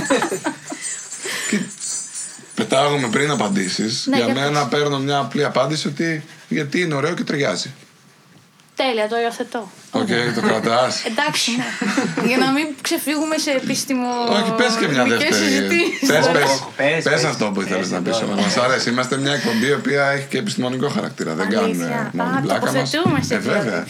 [2.55, 4.05] Πετάγομαι πριν απαντήσεις.
[4.07, 7.71] Ναι, για για μένα παίρνω μια απλή απάντηση ότι γιατί είναι ωραίο και ταιριάζει.
[8.81, 9.71] Τέλεια, το υιοθετώ.
[9.91, 10.93] Οκ, το κρατάς.
[11.11, 12.27] Εντάξει, ναι.
[12.27, 14.07] Για να μην ξεφύγουμε σε επιστημο...
[14.39, 15.43] Όχι, πες και μια νομικές δεύτερη.
[15.51, 16.07] συζητήσεις.
[16.09, 17.23] Πες Όχι, πες, πες.
[17.23, 18.17] αυτό που ήθελες Πες να πεις.
[18.19, 18.35] τώρα.
[18.41, 18.89] Μας αρέσει.
[18.89, 21.33] Είμαστε μια εκπομπή η οποία έχει και επιστημονικό χαρακτήρα.
[21.33, 21.85] Δεν Αλήθεια.
[21.85, 22.73] κάνουμε μόνο Α, την πλάκα μας.
[22.73, 23.85] τοποθετούμε σε Ε, επίπεδο βέβαια.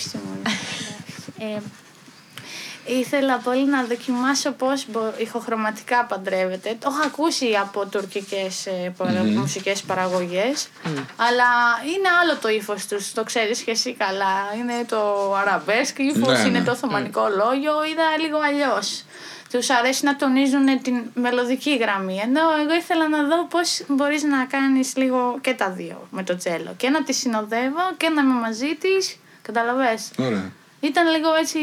[2.86, 2.86] Επιστημονικό.
[2.86, 6.75] Ε, Ήθελα πολύ να δοκιμάσω πώς μπο- ηχοχρωματικά παντρεύεται.
[6.79, 10.67] Το έχω ακούσει από τουρκικές ε, παρα- μουσικές παραγωγές.
[11.15, 11.49] Αλλά
[11.95, 14.36] είναι άλλο το ύφος τους, το ξέρεις και εσύ καλά.
[14.59, 16.65] Είναι το αραβέσκ ύφος, Ναι, είναι ναι.
[16.65, 19.03] το οθωμανικό λόγιο, είδα λίγο αλλιώς.
[19.51, 22.19] Τους αρέσει να τονίζουν την μελωδική γραμμή.
[22.23, 26.36] Ενώ εγώ ήθελα να δω πώς μπορείς να κάνεις λίγο και τα δύο με το
[26.38, 26.73] τσέλο.
[26.77, 29.17] Και να τη συνοδεύω και να είμαι μαζί της.
[29.41, 30.51] Καταλαβες; Ωραία.
[30.79, 31.59] Ήταν λίγο έτσι.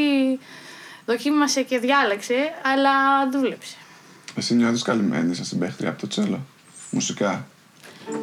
[1.13, 2.35] Δοκίμασε και διάλεξε,
[2.75, 2.91] αλλά
[3.33, 3.75] δούλεψε.
[4.37, 6.41] Εσύ νιώθεις καλυμμένη σαν συμπαίχτρια από το τσέλο;
[6.91, 7.47] Μουσικά;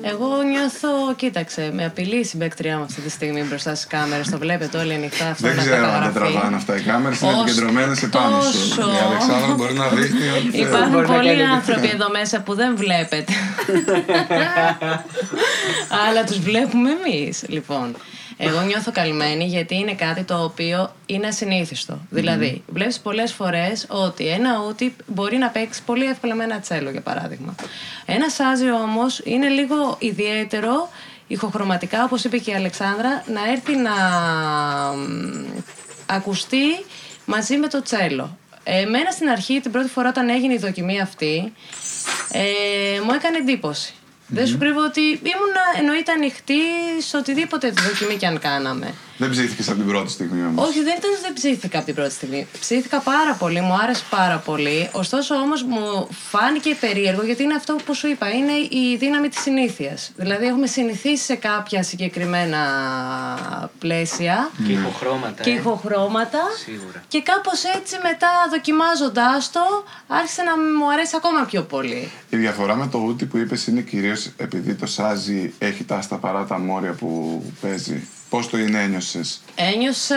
[0.02, 4.30] Εγώ νιώθω, κοίταξε, με απειλεί η συμπαίκτριά μου αυτή τη στιγμή μπροστά στις κάμερες.
[4.30, 6.32] Το βλέπετε όλοι ανοιχτά αυτό Δεν να ξέρω αν τα καταγραφεί.
[6.34, 7.20] τραβάνε αυτά οι κάμερες.
[7.22, 8.80] Είναι Ωστόσο- επικεντρωμένες επάνω σου.
[8.80, 10.50] Η Αλεξάνδρα μπορεί να δείχνει ότι.
[10.50, 10.62] θέλει.
[10.64, 13.34] Υπάρχουν Μπορεί να πολλοί κάνει άνθρωποι εδώ μέσα που δεν βλέπετε.
[16.08, 17.44] Αλλά τους βλέπουμε εμείς.
[17.48, 17.96] Λοιπόν,
[18.38, 22.00] εγώ νιώθω καλυμμένη γιατί είναι κάτι το οποίο είναι ασυνήθιστο.
[22.10, 26.90] Δηλαδή, βλέπεις πολλές φορές ότι ένα ούτι μπορεί να παίξει πολύ εύκολα με ένα τσέλο,
[26.90, 27.56] για παράδειγμα.
[28.06, 30.90] Ένας σάζι όμως είναι λίγο ιδιαίτερο
[31.28, 33.92] ηχοχρωματικά, όπως είπε και η Αλεξάνδρα, να έρθει να
[34.96, 35.46] μ,
[36.06, 36.86] ακουστεί
[37.26, 38.38] μαζί με το τσέλο.
[38.64, 41.54] Εμένα στην αρχή, την πρώτη φορά όταν έγινε η δοκιμή αυτή,
[42.32, 43.94] ε, μου έκανε εντύπωση.
[44.28, 46.62] Δεν σου κρύβω ότι ήμουν εννοείται ανοιχτή
[46.98, 48.94] σε οτιδήποτε δοκιμή και αν κάναμε.
[49.18, 50.68] Δεν ψήθηκες από την πρώτη στιγμή όμως.
[50.68, 52.48] Όχι, δεν ήταν ότι δεν ψήθηκα από την πρώτη στιγμή.
[52.60, 54.90] Ψήθηκα πάρα πολύ, μου άρεσε πάρα πολύ.
[54.92, 58.30] Ωστόσο όμως μου φάνηκε περίεργο γιατί είναι αυτό που σου είπα.
[58.30, 60.12] Είναι η δύναμη της συνήθειας.
[60.16, 62.60] Δηλαδή έχουμε συνηθίσει σε κάποια συγκεκριμένα
[63.80, 65.44] πλαίσια Και ηχοχρώματα.
[65.44, 65.54] και ε.
[65.54, 66.40] ηχοχρώματα.
[66.66, 67.04] Σίγουρα.
[67.08, 69.60] Και κάπως έτσι μετά δοκιμάζοντάς το,
[70.08, 72.12] άρχισε να μου αρέσει ακόμα πιο πολύ.
[72.30, 76.18] Η διαφορά με το ούτι που είπες είναι κυρίως επειδή το σάζι έχει τα άστα
[76.18, 78.08] παρά τα μόρια που παίζει.
[78.30, 80.16] Πώς το είναι ένιωσες; Ένιωσα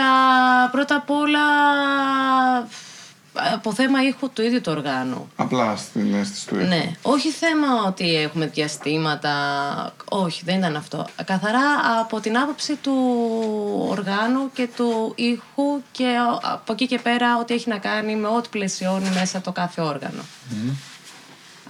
[0.73, 1.41] πρώτα απ' όλα
[3.55, 5.31] από θέμα ήχου του ίδιου του οργάνου.
[5.37, 6.67] Απλά στην αίσθηση του ήχου.
[6.67, 9.33] Ναι, όχι θέμα ότι έχουμε διαστήματα,
[10.09, 11.07] όχι δεν ήταν αυτό.
[11.25, 12.95] Καθαρά από την άποψη του
[13.89, 18.49] οργάνου και του ήχου και από εκεί και πέρα ό,τι έχει να κάνει με ό,τι
[18.49, 20.23] πλαισιώνει μέσα το κάθε όργανο.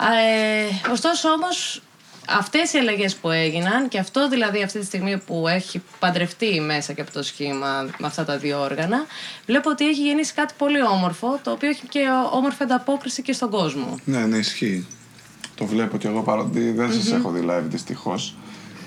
[0.00, 1.82] Ε, ωστόσο όμως
[2.28, 6.92] αυτές οι αλλαγές που έγιναν και αυτό δηλαδή αυτή τη στιγμή που έχει παντρευτεί μέσα
[6.92, 9.06] και από το σχήμα με αυτά τα δύο όργανα
[9.46, 12.00] βλέπω ότι έχει γεννήσει κάτι πολύ όμορφο το οποίο έχει και
[12.32, 13.98] όμορφη ανταπόκριση και στον κόσμο.
[14.04, 14.86] Ναι, ναι, ισχύει.
[15.54, 18.34] Το βλέπω κι εγώ παρότι δεν σας έχω δει live δυστυχώς.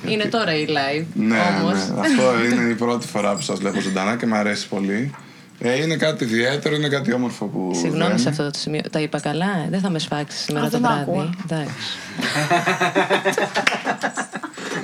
[0.08, 1.88] Είναι τώρα η live Ναι, όμως.
[1.88, 2.00] ναι.
[2.00, 5.14] Αυτό είναι η πρώτη φορά που σας βλέπω ζωντανά και μου αρέσει πολύ.
[5.64, 7.72] Ε, είναι κάτι ιδιαίτερο, είναι κάτι όμορφο που.
[7.76, 8.82] Συγγνώμη δεν- σε αυτό το σημείο.
[8.91, 11.01] Τα είπα καλά, ε; δεν θα με σφάξει σήμερα Α, το δεν βράδυ.
[11.01, 11.30] ακούω.
[11.43, 11.74] Εντάξει.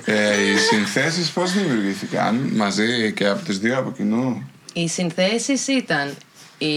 [0.06, 6.14] Ε, οι συνθέσεις πώς δημιουργήθηκαν μαζί και από τις δύο από κοινού; Οι συνθέσεις ήταν
[6.58, 6.68] η,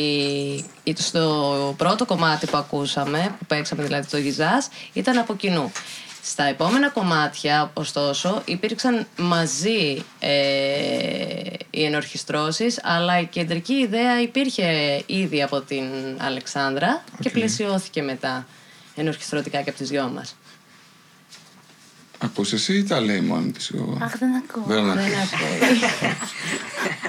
[0.82, 5.72] η- στο πρώτο κομμάτι που ακούσαμε, που παίξαμε δηλαδή το Γιζάς, ήταν από κοινού.
[6.22, 10.30] Στα επόμενα κομμάτια, ωστόσο, υπήρξαν μαζί ε,
[11.70, 15.84] οι ενορχιστρώσεις, αλλά η κεντρική ιδέα υπήρχε ήδη από την
[16.18, 18.46] Αλεξάνδρα και πλαισιώθηκε μετά
[18.96, 20.36] ενορχιστρωτικά και από τις δυο μας.
[22.22, 23.98] Ακούς εσύ ή τα λέει μόνη της εγώ.
[24.02, 24.64] Αχ, δεν ακούω.
[24.66, 25.04] Δεν Δεν ακούω.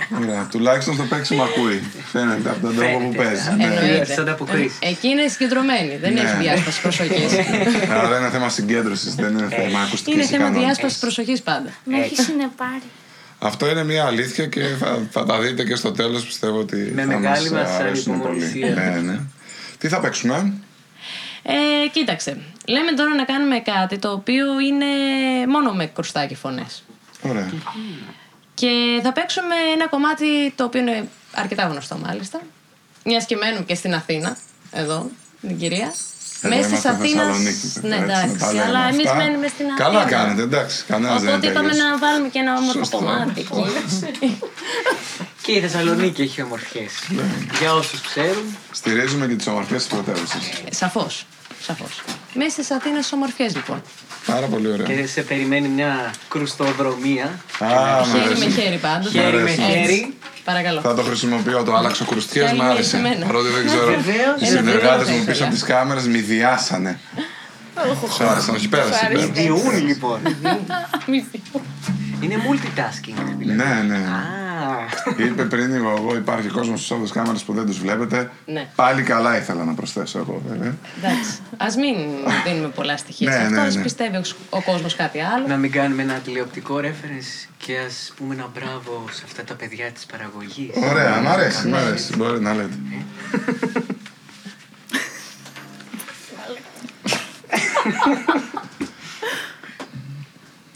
[0.09, 0.21] ακούω.
[0.21, 0.47] Ωραία.
[0.51, 1.83] Τουλάχιστον στο παίξιμο ακούει.
[2.11, 3.23] Φαίνεται από τον τρόπο που Φαίνεται.
[3.23, 3.47] παίζει.
[3.49, 3.63] Ε, Ναι.
[3.63, 4.05] Εννοείται.
[4.13, 4.77] Θα ανταποκρίσεις.
[4.81, 6.19] Ε, Εκεί είναι συγκεντρωμένη, δεν Ναι.
[6.19, 7.31] έχει διάσπαση προσοχής.
[7.91, 11.69] Αλλά δεν είναι θέμα συγκέντρωσης, δεν είναι θέμα ακουστικής είναι θέμα διάσπασης προσοχής πάντα.
[11.83, 12.89] Με έχει συνεπάρει.
[13.39, 16.25] Αυτό είναι μια αλήθεια και θα, θα τα δείτε και στο τέλος.
[16.25, 16.91] Πιστεύω ότι.
[16.95, 18.73] Με θα μεγάλη μας μας αρέσουν ανυπομονησία.
[18.73, 18.73] πολύ.
[18.89, 19.19] Ναι, ναι.
[19.77, 20.53] Τι θα παίξουμε,
[21.43, 22.37] Ε, κοίταξε,
[22.67, 24.85] λέμε τώρα να κάνουμε κάτι το οποίο είναι
[25.47, 26.83] μόνο με κρουστάκι φωνές.
[27.21, 27.49] Ωραία.
[28.53, 32.41] Και θα παίξουμε ένα κομμάτι το οποίο είναι αρκετά γνωστό μάλιστα.
[33.05, 34.37] Μιας και μένουμε και στην Αθήνα,
[34.71, 35.09] εδώ,
[35.41, 35.93] την κυρία.
[36.43, 37.25] Εδώ Μέσα τη είμαστε Αθήνας.
[37.25, 38.45] Θεσσαλονίκη, Ναι, έτσι, να τα εντάξει.
[38.53, 39.15] λέμε Αλλά εμείς αυτά.
[39.23, 39.89] μένουμε στην Αθήνα.
[39.89, 40.83] Καλά κάνετε, εντάξει.
[40.87, 41.89] Κανένας δεν Οπότε είναι είπαμε τέλειος.
[41.89, 42.97] να βάλουμε και ένα όμορφο Σωστό.
[42.97, 43.47] κομμάτι.
[45.51, 45.59] εκεί.
[45.59, 46.91] Και η Θεσσαλονίκη έχει ομορφιές.
[47.09, 47.23] Ναι.
[47.59, 50.37] Για όσους ξέρουν, Στηρίζουμε και τις ομορφιές της πρωτεύουσα.
[50.69, 51.25] Σαφώς.
[51.61, 52.01] Σαφώς.
[52.33, 53.81] Μέσα στις Αθήνες ομορφιές λοιπόν.
[54.25, 54.85] Πάρα πολύ ωραία.
[54.85, 57.25] και σε περιμένει μια κρουστοδρομία.
[57.59, 57.67] Α,
[58.05, 58.45] μ' Χέρι αρέσει.
[58.47, 59.09] με χέρι πάντω.
[59.09, 59.61] Χέρι με αρέσει.
[59.61, 60.13] χέρι.
[60.43, 60.81] Παρακαλώ.
[60.81, 62.89] Θα το χρησιμοποιώ, το άλλαξω κρουστιές, Καλή μ' μία άρεσε.
[62.89, 63.25] σε μένα.
[63.25, 63.85] Παρότι δεν ξέρω.
[63.85, 64.41] Βεβαίως.
[64.41, 65.49] Οι Ένα συνεργάτες βίντεο μου θα πίσω από ήθελα.
[65.49, 66.99] τις κάμερες με διάσανε.
[68.15, 69.07] Σου άρεσαν, όχι πέρασε.
[69.07, 69.27] πέρασε.
[69.27, 70.19] Διούν λοιπόν.
[71.07, 71.65] Μη φύγω.
[72.21, 73.13] Είναι multitasking.
[73.37, 73.45] δηλαδή.
[73.45, 73.99] Ναι, ναι.
[74.61, 78.31] Α, Είπε πριν εγώ, εγώ υπάρχει κόσμος στου άλλου κάμερες που δεν τους βλέπετε.
[78.45, 78.67] Ναι.
[78.75, 80.75] Πάλι καλά ήθελα να προσθέσω εγώ, βέβαια.
[80.97, 81.31] Εντάξει.
[81.57, 81.95] Α μην
[82.45, 83.53] δίνουμε πολλά στοιχεία Ναι, σε αυτό.
[83.55, 83.81] ναι, Ας ναι.
[83.81, 85.47] πιστεύει ο, ο κόσμος κάτι άλλο.
[85.47, 89.91] να μην κάνουμε ένα τηλεοπτικό reference και ας πούμε ένα μπράβο σε αυτά τα παιδιά
[89.91, 90.69] της παραγωγής.
[90.91, 92.15] Ωραία, μ' αρέσει, μ' αρέσει.
[92.17, 92.75] Μπορεί να λέτε.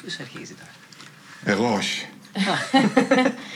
[0.02, 0.72] Ποιος αρχίζει τώρα;
[1.44, 2.06] Εγώ όχι.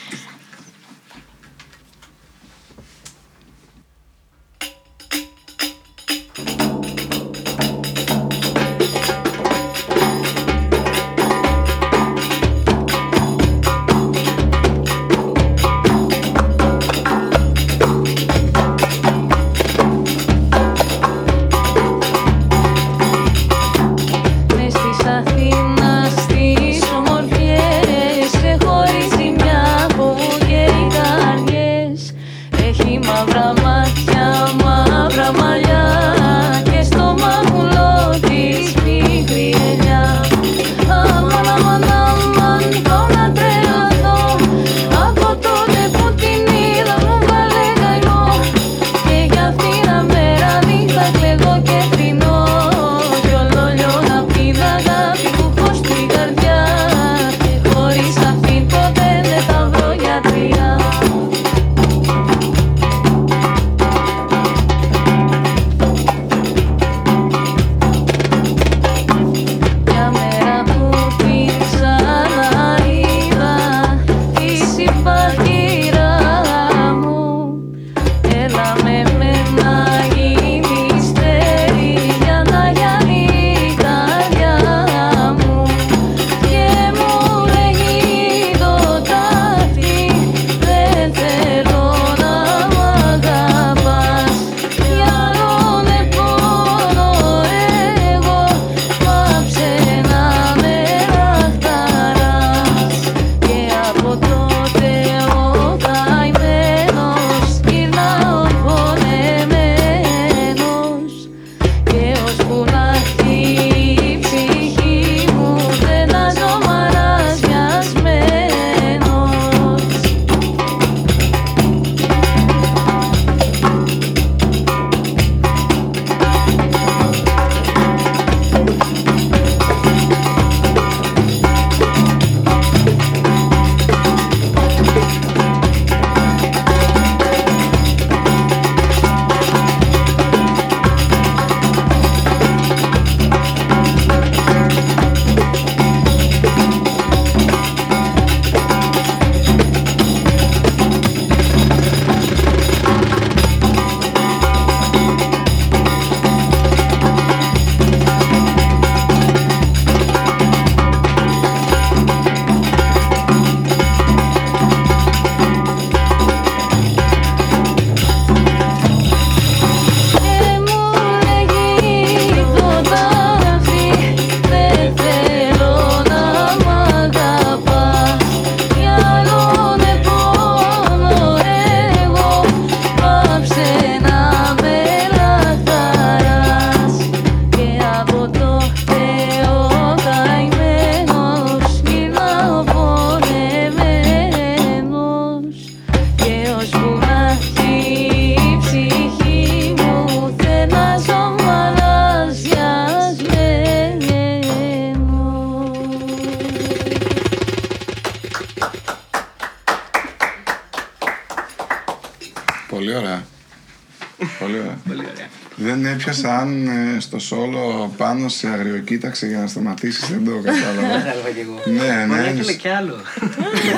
[217.20, 220.82] ε, στο σόλο πάνω σε αγριοκοίταξε για να σταματήσεις, δεν το κατάλαβα.
[220.97, 221.61] Κατάλαβα κι εγώ.
[221.65, 222.95] Ναι, Μπορεί ναι, να ήθελε είναι- κι άλλο.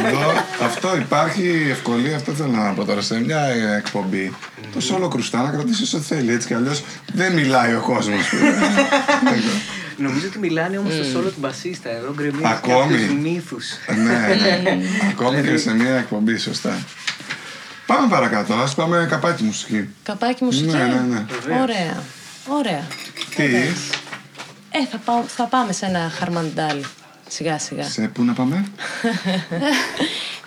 [0.07, 0.31] Εδώ,
[0.63, 4.33] αυτό υπάρχει ευκολία, αυτό θέλω να πω τώρα σε μια ε, εκπομπή.
[4.73, 6.31] Το σόλο κρουστά να κρατήσεις όσο θέλει.
[6.33, 6.83] Έτσι κι αλλιώς
[7.13, 8.31] δεν μιλάει ο κόσμος.
[9.97, 11.89] Νομίζω ότι μιλάνε όμως στο σόλο του μπασίστα.
[11.89, 12.97] Εδώ γκρεμίζει Ακόμη.
[12.97, 13.65] κάποιου μύθους.
[13.87, 14.77] ναι, ναι.
[15.11, 16.77] Ακόμη και σε μια εκπομπή, σωστά.
[17.85, 19.89] Πάμε παρακάτω, ας πάμε καπάκι μουσική.
[20.03, 20.65] Καπάκι μουσική.
[20.65, 21.25] Ναι, ναι, ναι.
[21.61, 22.03] Ωραία.
[22.47, 22.83] Ωραία.
[23.47, 23.55] Τι,
[24.71, 26.85] Ε, θα, πάω, θα πάμε σε ένα χαρμαντάλι.
[27.27, 27.83] Σιγά σιγά.
[27.83, 28.65] σε πού να πάμε;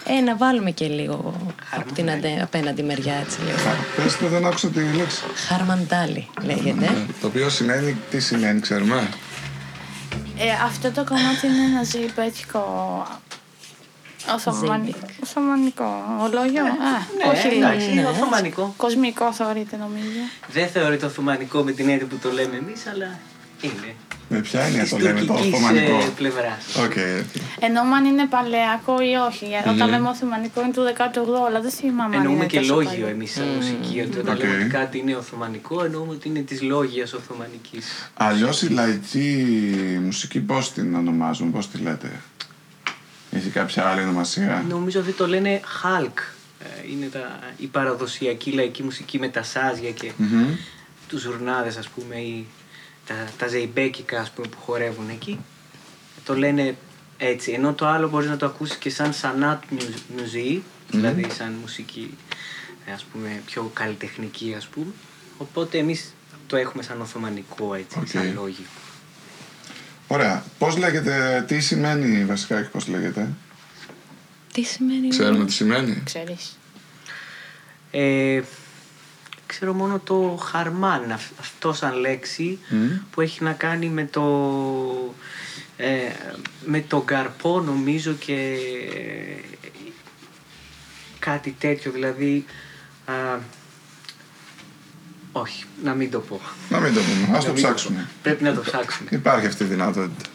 [0.07, 1.35] Ε, να βάλουμε και λίγο
[1.71, 3.59] από την αντε- απέναντι μεριά έτσι λίγο.
[3.97, 5.21] Πες το, δεν άκουσα τη λέξη.
[5.49, 7.07] Χαρμαντάλι λέγεται.
[7.21, 9.09] Το οποίο σημαίνει, τι σημαίνει, ξέρουμε.
[10.39, 12.63] Ε, αυτό το κομμάτι είναι ένα ζεϊμπέκικο.
[14.35, 14.99] Οθωμανικό.
[15.23, 16.03] Οθωμανικό.
[16.21, 16.65] Ολόγιο.
[16.65, 16.71] Α,
[17.33, 18.01] όχι Ναι, εντάξει, λίγο.
[18.01, 18.75] είναι Οθωμανικό.
[18.77, 20.23] Κοσμικό θεωρείται νομίζω.
[20.53, 23.19] Δεν θεωρείται Οθωμανικό με την έννοια που το λέμε εμείς, αλλά
[23.61, 23.95] είναι.
[24.29, 26.65] Με ποια έννοια Της το λέμε το τουρκικής Οθωμανικό; πλευράς.
[26.79, 27.43] OK, OK.
[27.61, 29.45] Ενώ αν είναι παλαιακό ή όχι.
[29.65, 32.75] Ε, Όταν λέμε Οθωμανικό είναι του 18ου, αλλά δεν θυμάμαι αν Εννοούμε είναι και τόσο
[32.75, 33.07] λόγιο παλιό.
[33.07, 34.05] εμείς σαν μουσική.
[34.09, 34.41] Ότι όταν Οκ.
[34.43, 38.11] λέμε ότι κάτι είναι Οθωμανικό, εννοούμε ότι είναι της λόγιας Οθωμανικής.
[38.15, 39.47] Αλλιώς η λαϊκή
[40.05, 42.11] μουσική πώς την ονομάζουν, πώς τη λέτε;
[43.35, 46.19] Έχει κάποια άλλη ονομασία; Νομίζω ότι το λένε halk.
[46.61, 50.47] Ε, Είναι τα, η παραδοσιακή λαϊκή μουσική με τα σάζια και Μμμ.
[51.09, 52.47] τους ζουρνάδες ας πούμε ή
[53.07, 55.39] τα, τα ζεϊμπέκικα ας πούμε που χορεύουν εκεί.
[56.25, 56.77] Το λένε
[57.19, 57.51] έτσι.
[57.53, 59.63] Ενώ το άλλο μπορείς να το ακούσεις και σαν sanat
[60.19, 62.17] müziği, δηλαδή σαν μουσική
[62.87, 64.93] ε, ας πούμε πιο καλλιτεχνική ας πούμε.
[65.39, 66.15] Οπότε εμείς
[66.47, 68.07] το έχουμε σαν Οθωμανικό έτσι, Οκ.
[68.09, 68.65] σαν λόγιο.
[70.09, 70.45] Ωραία.
[70.59, 73.29] Πώς λέγεται, τι σημαίνει βασικά και πώς λέγεται;
[74.53, 76.03] Τι σημαίνει; Ξέρουμε τι σημαίνει.
[76.05, 76.59] Ξέρεις.
[77.91, 78.41] Ε,
[79.47, 82.87] ξέρω μόνο το χαρμάν, αυ- αυτός σαν λέξη Μμ.
[83.11, 85.15] που έχει να κάνει με το,
[85.77, 85.91] ε,
[86.65, 88.57] με το καρπό νομίζω και
[91.19, 92.45] κάτι τέτοιο δηλαδή
[93.05, 93.13] α,
[95.37, 96.41] όχι, να μην το πω.
[96.69, 97.69] Να μην το πούμε, ας Να το μην πω.
[97.69, 98.09] ψάξουμε.
[98.23, 99.09] Πρέπει να το ψάξουμε.
[99.13, 100.29] Υπάρχει αυτή η δυνατότητα.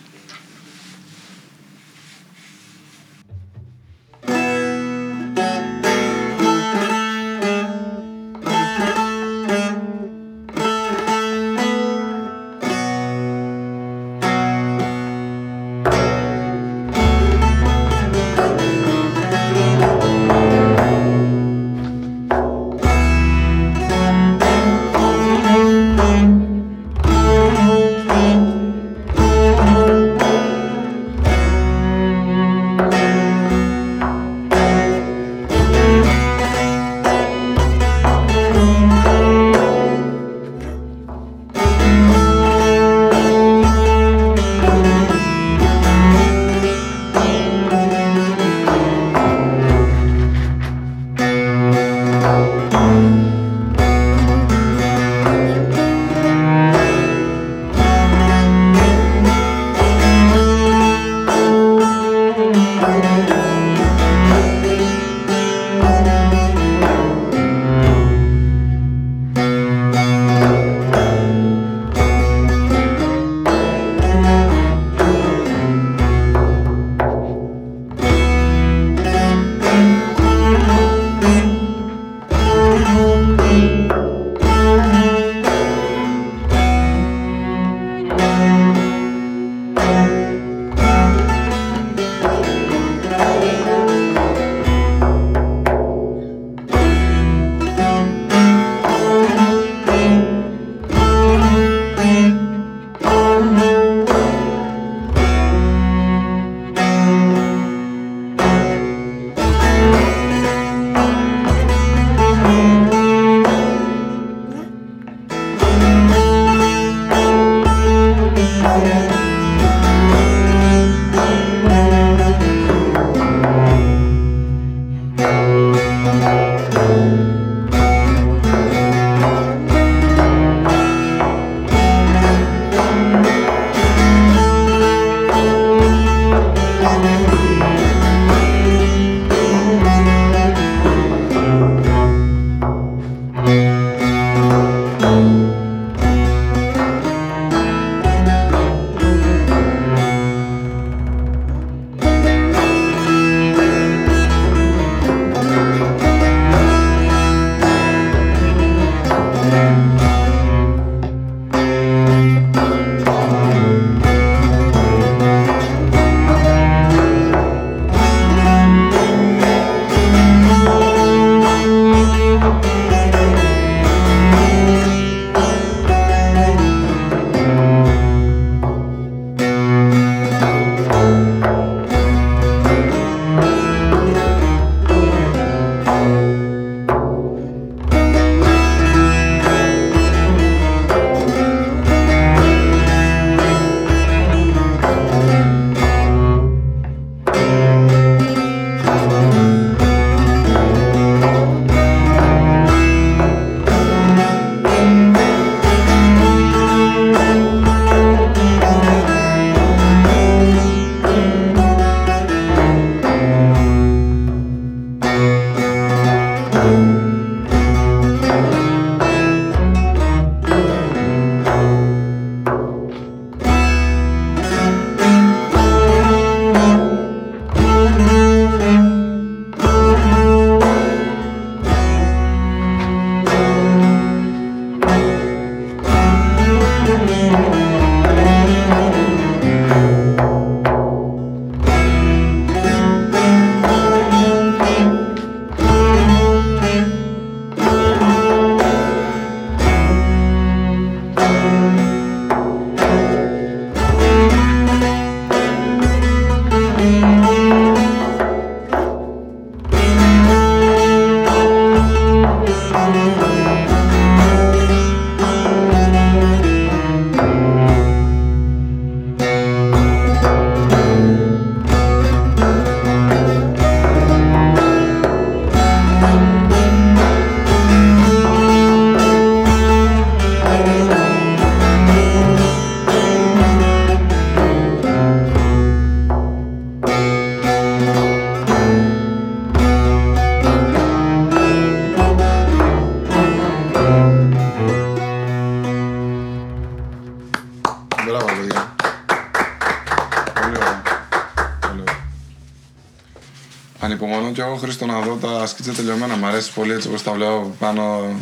[304.50, 306.16] Εγώ, Χρήστο, να δω τα σκίτσα τελειωμένα.
[306.16, 308.14] Μ' αρέσει πολύ έτσι όπως τα βλέπω πάνω.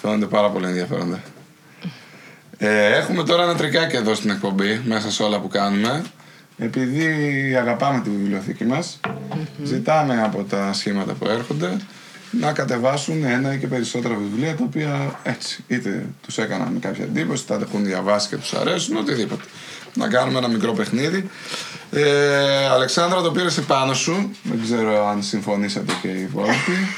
[0.00, 1.20] Φαίνονται πάρα πολύ ενδιαφέροντα.
[2.58, 6.04] Ε, έχουμε τώρα ένα τρικάκι εδώ στην εκπομπή, μέσα σε όλα που κάνουμε.
[6.58, 7.06] Επειδή
[7.56, 9.00] αγαπάμε τη βιβλιοθήκη μας,
[9.62, 11.76] ζητάμε από τα σχήματα που έρχονται
[12.30, 17.46] να κατεβάσουν ένα ή και περισσότερα βιβλία τα οποία έτσι είτε τους έκαναν κάποια εντύπωση,
[17.46, 19.44] τα έχουν διαβάσει και τους αρέσουν, οτιδήποτε.
[19.94, 21.30] Να κάνουμε ένα μικρό παιχνίδι.
[21.90, 26.54] Ε, Αλεξάνδρα το πήρες πάνω σου, δεν ξέρω αν συμφωνήσατε και οι υπόλοιποι.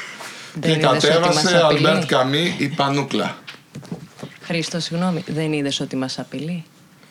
[0.55, 3.37] Δεν και είδες ότι κατέβασε μας απειλεί; Αλμπέρτ Καμί η Πανούκλα;
[4.43, 6.65] Χρήστο, συγγνώμη, δεν είδες ότι μας απειλεί;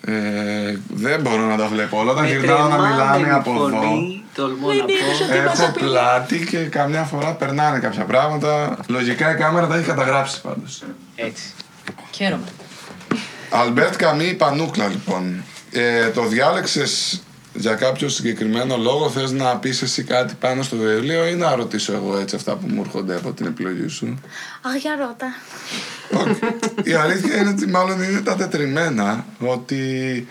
[0.06, 2.12] Ε, δεν μπορώ να τα βλέπω όλα.
[2.12, 5.34] Όταν Με γυρνάω να μιλάνε τρεμάμενη από εδώ, φωνή, τολμώ να πω.
[5.34, 8.78] έχω πλάτη και καμιά φορά περνάνε κάποια πράγματα.
[8.88, 10.84] Λογικά η κάμερα τα έχει καταγράψει πάντως.
[11.16, 11.44] Έτσι.
[12.12, 12.48] Χαίρομαι.
[13.50, 15.44] Αλμπέρτ Καμί η Πανούκλα λοιπόν.
[15.72, 17.21] Ε, το διάλεξες
[17.62, 21.94] για κάποιο συγκεκριμένο λόγο, θες να πεις εσύ κάτι πάνω στο βιβλίο ή να ρωτήσω
[21.94, 24.20] εγώ έτσι αυτά που μου έρχονται από την επιλογή σου;
[24.62, 25.28] Αχ, για ρώτα.
[26.22, 26.40] Όχι.
[26.90, 30.28] Η αλήθεια είναι ότι μάλλον είναι τα τετριμμένα ότι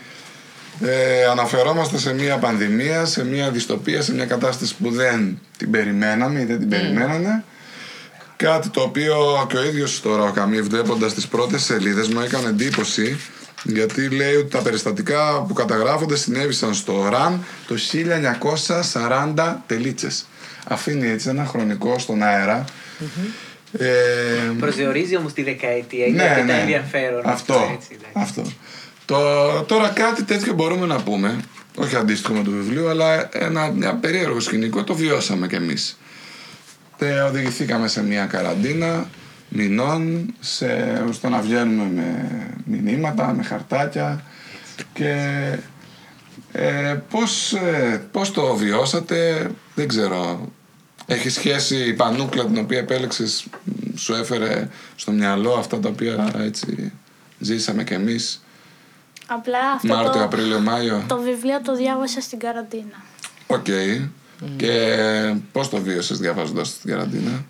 [0.81, 6.41] ε, αναφερόμαστε σε μια πανδημία, σε μια δυστοπία, σε μια κατάσταση που δεν την περιμέναμε
[6.41, 7.43] ή δεν την περιμένανε.
[8.35, 12.47] Κάτι το οποίο και ο ίδιος τώρα ο Καμί βλέποντας τις πρώτες σελίδες μου έκανε
[12.47, 13.19] εντύπωση
[13.63, 17.75] γιατί λέει ότι τα περιστατικά που καταγράφονται συνέβησαν στο ΡΑΝ το
[19.35, 20.25] 1940 τελίτσες.
[20.67, 22.65] Αφήνει έτσι ένα χρονικό στον αερα
[23.77, 23.87] Ε,
[24.59, 26.47] Προσδιορίζει όμως τη δεκαετία ναι, γιατί ναι.
[26.47, 27.21] τα ενδιαφέρον.
[27.25, 27.53] Αυτό.
[27.53, 28.13] έτσι, εντάξει.
[28.13, 28.43] αυτό.
[29.05, 31.39] Το, τώρα κάτι τέτοιο μπορούμε να πούμε,
[31.75, 35.97] όχι αντίστοιχο με το βιβλίο, αλλά ένα, μια περίεργο σκηνικό το βιώσαμε κι εμείς.
[36.97, 39.09] Ε, οδηγηθήκαμε σε μια καραντίνα
[39.53, 40.67] μηνών, σε,
[41.11, 41.91] στο να βγαίνουμε
[42.65, 44.23] με μηνύματα, με χαρτάκια
[44.93, 45.13] και
[46.51, 50.49] ε, πώς, ε, πώς το βιώσατε, δεν ξέρω.
[51.05, 56.31] Έχει σχέση η πανούκλα την οποία επέλεξες, μ, σου έφερε στο μυαλό αυτά τα οποία
[56.37, 56.91] έτσι
[57.39, 58.43] ζήσαμε κι εμείς;
[59.27, 61.03] Απλά αυτό Μάρτιο, το, Απρίλιο, Μάιο.
[61.07, 63.03] το βιβλίο το διάβασα στην καραντίνα.
[63.47, 63.65] Οκ.
[64.57, 64.95] Και
[65.51, 67.45] πώς το βίωσες διαβάζοντας την καραντίνα;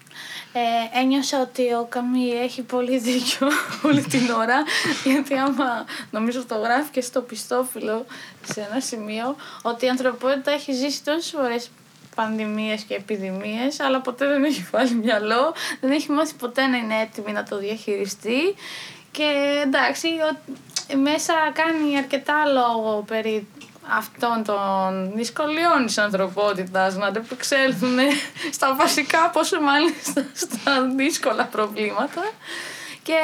[0.53, 3.47] Ε, ένιωσα ότι ο Καμί έχει πολύ δίκιο
[3.87, 4.63] όλη την ώρα
[5.03, 8.05] γιατί άμα νομίζω το γράφει και στο οπισθόφυλλο
[8.53, 11.69] σε ένα σημείο ότι η ανθρωπότητα έχει ζήσει τόσες φορές
[12.15, 16.99] πανδημίες και επιδημίες αλλά ποτέ δεν έχει βάλει μυαλό δεν έχει μάθει ποτέ να είναι
[17.01, 18.55] έτοιμη να το διαχειριστεί.
[19.11, 23.47] Και εντάξει ο- μέσα κάνει αρκετά λόγο περί
[23.97, 27.97] αυτών των δυσκολιών της ανθρωπότητας να αντεπεξέλθουν
[28.51, 32.21] στα βασικά, πόσο μάλιστα στα δύσκολα προβλήματα.
[33.03, 33.19] Και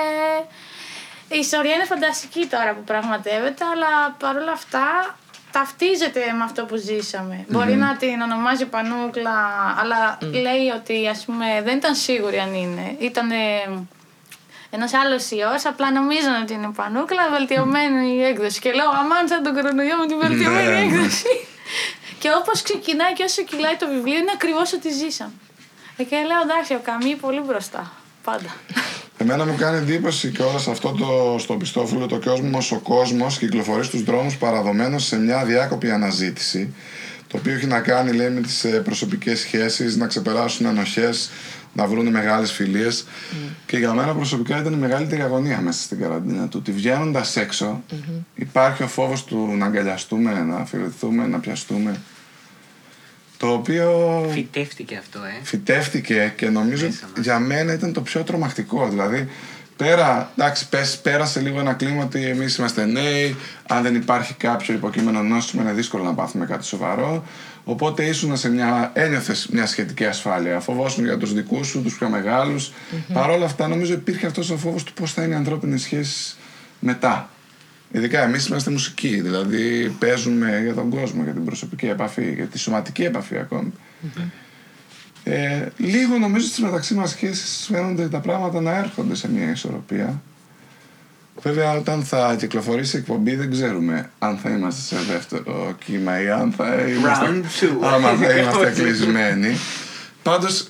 [1.27, 5.15] η ιστορία είναι φανταστική τώρα που πραγματεύεται, αλλά παρόλα αυτά
[5.51, 9.35] ταυτίζεται με αυτό που ζησαμε Μπορεί να την ονομάζει Πανούκλα,
[9.79, 12.95] αλλά λέει ότι ας πούμε δεν ήταν σίγουρη αν είναι.
[12.99, 13.29] Ήταν
[14.69, 18.59] ένας άλλος ιό, απλά νομίζαν ότι είναι Πανούκλα, βελτιωμένη η έκδοση.
[18.59, 20.85] Και λέω, αμάν σαν τον κορονοϊό με την βελτιωμένη Ναι, ναι.
[20.85, 21.31] έκδοση.
[22.21, 25.35] και όπως ξεκινάει και όσο κυλάει το βιβλίο, είναι ακριβώς ότι ζήσαμε.
[25.97, 27.91] Ε, Και λέω, εντάξει, ο Καμί πολύ μπροστά.
[28.23, 28.51] Πάντα.
[29.21, 33.83] Εμένα μου κάνει εντύπωση και όλος αυτό το, στο πιστόφυλλο το κόσμος, ο κόσμος κυκλοφορεί
[33.83, 36.73] στους δρόμους παραδομένος σε μια διάκοπη αναζήτηση
[37.27, 41.29] το οποίο έχει να κάνει λέει με τις ε, προσωπικές σχέσεις, να ξεπεράσουν ενοχές,
[41.77, 43.05] να βρουν μεγάλες φιλίες
[43.65, 47.83] και για μένα προσωπικά ήταν η μεγαλύτερη αγωνία μέσα στην καραντίνα του ότι βγαίνοντας έξω
[48.35, 51.99] υπάρχει ο φόβος του να αγκαλιαστούμε, να φιληθούμε, να πιαστούμε
[53.37, 55.43] το οποίο Φυτεύτηκε αυτό, ε.
[55.43, 57.25] φυτεύτηκε και νομίζω Μέσα μας.
[57.25, 58.89] για μένα ήταν το πιο τρομακτικό.
[58.89, 59.29] Δηλαδή,
[59.77, 63.35] πέρα, εντάξει, πες, πέρασε λίγο ένα κλίμα ότι εμείς είμαστε νέοι.
[63.67, 67.23] Αν δεν υπάρχει κάποιο υποκείμενο νόσημα, είναι δύσκολο να πάθουμε κάτι σοβαρό.
[67.63, 68.91] Οπότε ήσουν σε μια.
[68.93, 70.59] ένιωθες μια σχετική ασφάλεια.
[70.59, 72.71] Φοβόσουν για τους δικούς σου, τους πιο μεγάλους.
[73.13, 76.37] Παρ' όλα αυτά, νομίζω υπήρχε αυτός ο φόβος του πώς θα είναι οι ανθρώπινες σχέσεις
[76.79, 77.29] μετά.
[77.91, 82.59] Ειδικά εμείς είμαστε μουσικοί, δηλαδή παίζουμε για τον κόσμο, για την προσωπική επαφή, για τη
[82.59, 83.73] σωματική επαφή ακόμη.
[85.29, 90.21] Ε, λίγο νομίζω στις μεταξύ μας σχέσεις φαίνονται τα πράγματα να έρχονται σε μια ισορροπία.
[91.41, 96.29] Βέβαια όταν θα κυκλοφορήσει η εκπομπή δεν ξέρουμε αν θα είμαστε σε δεύτερο κύμα ή
[96.29, 97.69] αν θα είμαστε, Round two.
[97.93, 98.81] άμα θα είμαστε Όχι.
[98.81, 99.57] κλεισμένοι.
[100.23, 100.67] Πάντως,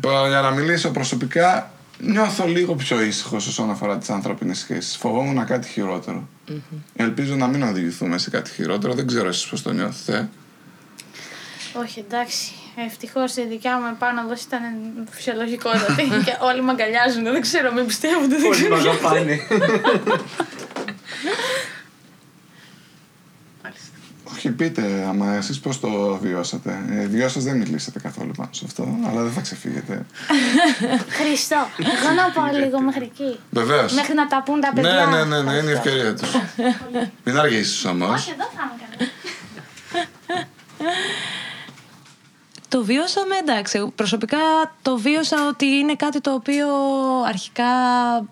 [0.00, 4.96] π- για να μιλήσω προσωπικά, νιώθω λίγο πιο ήσυχος όσον αφορά τις ανθρώπινες σχέσεις.
[4.96, 6.28] Φοβόμουν κάτι χειρότερο.
[6.96, 8.94] Ελπίζω να μην οδηγηθούμε σε κάτι χειρότερο.
[8.94, 10.28] Δεν ξέρω εσείς πώς το νιώθετε.
[11.74, 12.52] Όχι, εντάξει.
[12.86, 14.60] Ευτυχώς η δικιά μου επάνωδο ήταν
[15.10, 17.22] φυσιολογικότατη και όλοι με αγκαλιάζουν.
[17.22, 18.36] Δεν ξέρω, με πιστεύονται.
[18.36, 18.74] Δεν Όλοι ξέρω.
[18.76, 19.20] με αγαπάνε.
[23.62, 23.88] Μάλιστα.
[24.32, 26.78] Όχι, πείτε, άμα εσείς πώς το βιώσατε.
[26.90, 30.06] Ε, δυο σας δεν μιλήσατε καθόλου πάνω σε αυτό, αλλά δεν θα ξεφύγετε.
[31.20, 33.38] Χριστό, εγώ να πάω λίγο μέχρι εκεί.
[33.50, 33.92] Βεβαίως.
[33.92, 35.06] Μέχρι να τα πούν τα Ναι, παιδιά.
[35.06, 36.30] ναι, ναι, ναι, είναι η ευκαιρία τους.
[37.24, 38.20] Μην αργήσεις όμως.
[38.20, 39.08] Όχι, εδώ θα είμαι καλά.
[42.70, 43.92] Το βίωσαμε, εντάξει.
[43.94, 44.38] Προσωπικά
[44.82, 46.66] το βίωσα ότι είναι κάτι το οποίο
[47.26, 47.64] αρχικά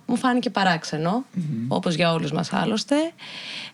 [0.07, 1.25] μου φάνηκε παράξενο,
[1.69, 2.97] όπως για όλους μας άλλωστε.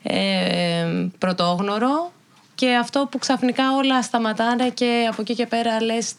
[0.03, 2.13] Ε, πρωτόγνωρο
[2.55, 6.13] και αυτό που ξαφνικά όλα σταματάνε και από εκεί και πέρα λες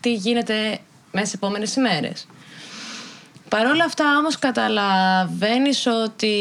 [0.00, 0.78] τι γίνεται
[1.12, 2.26] μέσα στις επόμενες ημέρες.
[3.48, 6.34] Παρ' όλα αυτά όμως καταλαβαίνεις ότι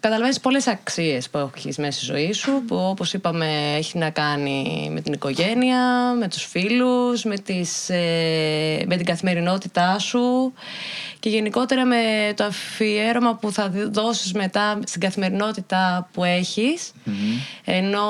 [0.00, 4.88] καταλαβαίνεις πολλές αξίες που έχεις μέσα στη ζωή σου που όπως είπαμε έχει να κάνει
[4.92, 10.52] με την οικογένεια, με τους φίλους, με, τις, ε, με την καθημερινότητά σου
[11.18, 16.92] και γενικότερα με το αφιέρωμα που θα δώσεις μετά στην καθημερινότητα που έχεις.
[17.64, 18.06] Ενώ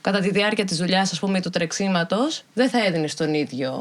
[0.00, 3.72] κατά τη διάρκεια της δουλειάς ας πούμε ή του τρεξίματος δεν θα έδινες τον ίδιο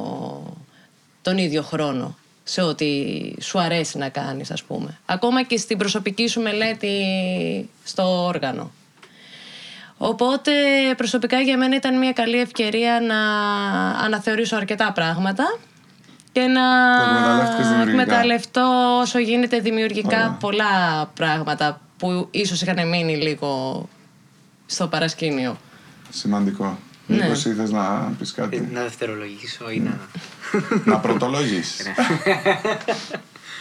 [1.22, 2.18] τον ίδιο χρόνο
[2.52, 2.88] σε ό,τι
[3.42, 4.98] σου αρέσει να κάνεις ας πούμε.
[5.06, 6.94] Ακόμα και στην προσωπική σου μελέτη
[7.84, 8.72] στο όργανο.
[9.98, 10.52] Οπότε
[10.98, 13.20] προσωπικά για μένα ήταν μια καλή ευκαιρία να
[14.06, 15.58] αναθεωρήσω αρκετά πράγματα
[16.32, 16.62] και να
[16.98, 18.02] Το εκμεταλλεύτηκες δημιουργικά.
[18.02, 20.38] εκμεταλλευτώ όσο γίνεται δημιουργικά Ωραία.
[20.40, 23.88] πολλά πράγματα που ίσως είχαν μείνει λίγο
[24.66, 25.58] στο παρασκήνιο.
[26.10, 26.78] Σημαντικό.
[27.10, 27.24] Ναι.
[27.24, 30.00] Μήπως ήθελες να πεις Ε, κάτι, Να δευτερολογήσω ή να.
[30.86, 31.88] να πρωτολογήσεις.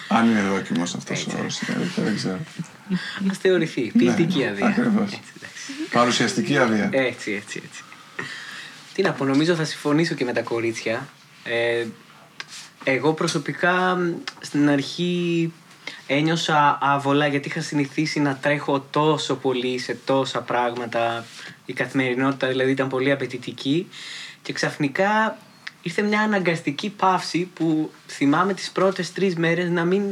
[0.09, 1.61] Αν είναι δόκιμος αυτός ο όρος,
[1.97, 2.39] δεν ξέρω.
[3.31, 3.93] Α θεωρηθεί.
[3.99, 4.67] Ποιητική Ναι, αδεία.
[4.67, 5.03] ακριβώς.
[5.13, 5.89] Έτσι, εντάξει.
[5.93, 6.89] Παρουσιαστική άδεια.
[6.93, 7.83] Έτσι, έτσι, έτσι.
[8.95, 11.09] Τι να πω, νομίζω θα συμφωνήσω και με τα κορίτσια.
[11.45, 11.87] Ε,
[12.85, 15.53] εγώ προσωπικά μ, στην αρχή
[16.07, 21.25] ένιωσα άβολα γιατί είχα συνηθίσει να τρέχω τόσο πολύ σε τόσα πράγματα.
[21.65, 23.89] Η καθημερινότητα δηλαδή ήταν πολύ απαιτητική
[24.43, 25.39] και ξαφνικά
[25.83, 30.03] ήρθε μια αναγκαστική παύση που θυμάμαι τις πρώτες τρεις μέρες να μην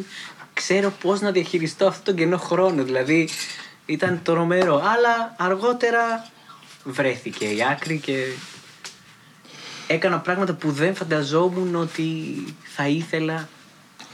[0.52, 2.82] ξέρω πώς να διαχειριστώ αυτόν τον κενό χρόνο.
[2.82, 3.28] Δηλαδή
[3.86, 4.74] ήταν τρομερό.
[4.76, 6.30] Αλλά αργότερα
[6.84, 8.24] βρέθηκε η άκρη και
[9.86, 13.48] έκανα πράγματα που δεν φανταζόμουν ότι θα ήθελα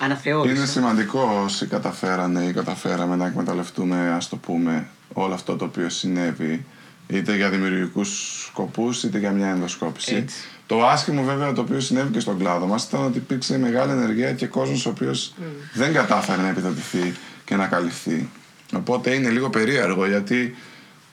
[0.05, 0.55] αναθεώρηση.
[0.57, 5.89] Είναι σημαντικό όσοι καταφέρανε ή καταφέραμε να εκμεταλλευτούμε, ας το πούμε, όλο αυτό το οποίο
[5.89, 6.65] συνέβη
[7.07, 10.15] είτε για δημιουργικούς σκοπούς είτε για μια ενδοσκόπηση.
[10.15, 10.37] Έτσι.
[10.67, 14.33] Το άσχημο βέβαια το οποίο συνέβη και στον κλάδο μας ήταν ότι υπήρξε μεγάλη ενεργεία
[14.33, 15.35] και κόσμος ο οποίος
[15.75, 18.29] δεν κατάφερε να επιδοτηθεί και να καλυφθεί.
[18.77, 20.57] Οπότε είναι λίγο περίεργο γιατί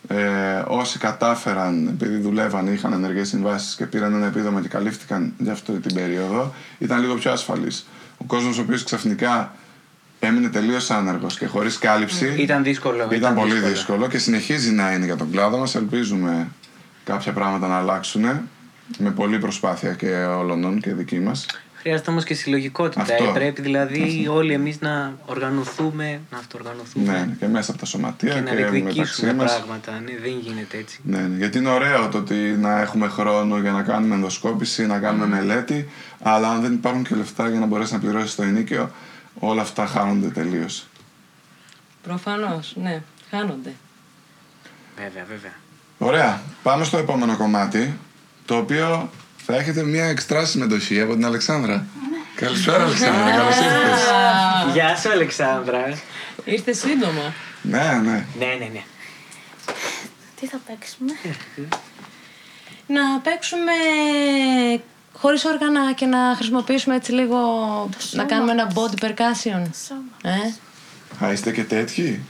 [0.07, 5.33] Ε, όσοι κατάφεραν, επειδή δουλεύαν ή είχαν ενεργές συμβάσεις και πήραν ένα επίδομα και καλύφθηκαν
[5.37, 7.71] για αυτή την περίοδο, ήταν λίγο πιο ασφαλή.
[8.21, 9.55] Ο κόσμος ο οποίος ξαφνικά
[10.19, 12.35] έμεινε τελείως άνεργος και χωρίς κάλυψη.
[12.37, 13.07] Ήταν δύσκολο.
[13.11, 14.07] Ήταν πολύ δύσκολο.
[14.07, 15.75] και συνεχίζει να είναι για τον κλάδο μας.
[15.75, 16.47] Ελπίζουμε
[17.03, 18.25] κάποια πράγματα να αλλάξουν
[18.97, 21.45] με πολλή προσπάθεια και όλων και δική μας.
[21.79, 23.01] Χρειάζεται όμως και συλλογικότητα.
[23.01, 23.23] Αυτό.
[23.23, 28.33] Ε, πρέπει δηλαδή όλοι εμείς να οργανωθούμε, να αυτοοργανωθούμε Ναι, και μέσα από τα σωματεία
[28.33, 29.55] και να και μεταξύ διεκδικήσουμε μας.
[29.57, 29.91] πράγματα.
[29.91, 30.99] Ναι, δεν γίνεται έτσι.
[31.03, 34.99] Ναι, ναι, γιατί είναι ωραίο το ότι να έχουμε χρόνο για να κάνουμε ενδοσκόπηση, να
[34.99, 35.89] κάνουμε μελέτη,
[36.21, 38.91] αλλά αν δεν υπάρχουν και λεφτά για να μπορέσει να πληρώσεις το ενίκαιο,
[39.39, 40.87] όλα αυτά χάνονται τελείως.
[42.03, 43.73] Προφανώς, ναι, χάνονται.
[44.97, 45.51] Βέβαια, βέβαια.
[45.97, 46.41] Ωραία.
[46.63, 47.97] Πάμε στο επόμενο κομμάτι,
[48.45, 49.09] το οποίο
[49.51, 51.85] θα έχετε μια εξτρά συμμετοχή από την Αλεξάνδρα.
[52.35, 53.31] Καλησπέρα, Αλεξάνδρα.
[53.31, 54.73] Καλώς ήρθες.
[54.73, 55.97] Γεια σου, Αλεξάνδρα.
[56.45, 57.33] Ήρθε σύντομα.
[57.61, 58.25] Ναι, ναι.
[58.39, 58.83] ναι, ναι, ναι.
[60.39, 61.11] Τι θα παίξουμε;
[62.87, 63.71] Να παίξουμε
[65.13, 67.37] χωρίς όργανα και να χρησιμοποιήσουμε έτσι λίγο...
[67.97, 68.23] σώμα.
[68.23, 69.63] να κάνουμε ένα body percussion.
[69.87, 70.35] Σώμα.
[71.19, 72.21] Ε, Α, είστε και τέτοιοι;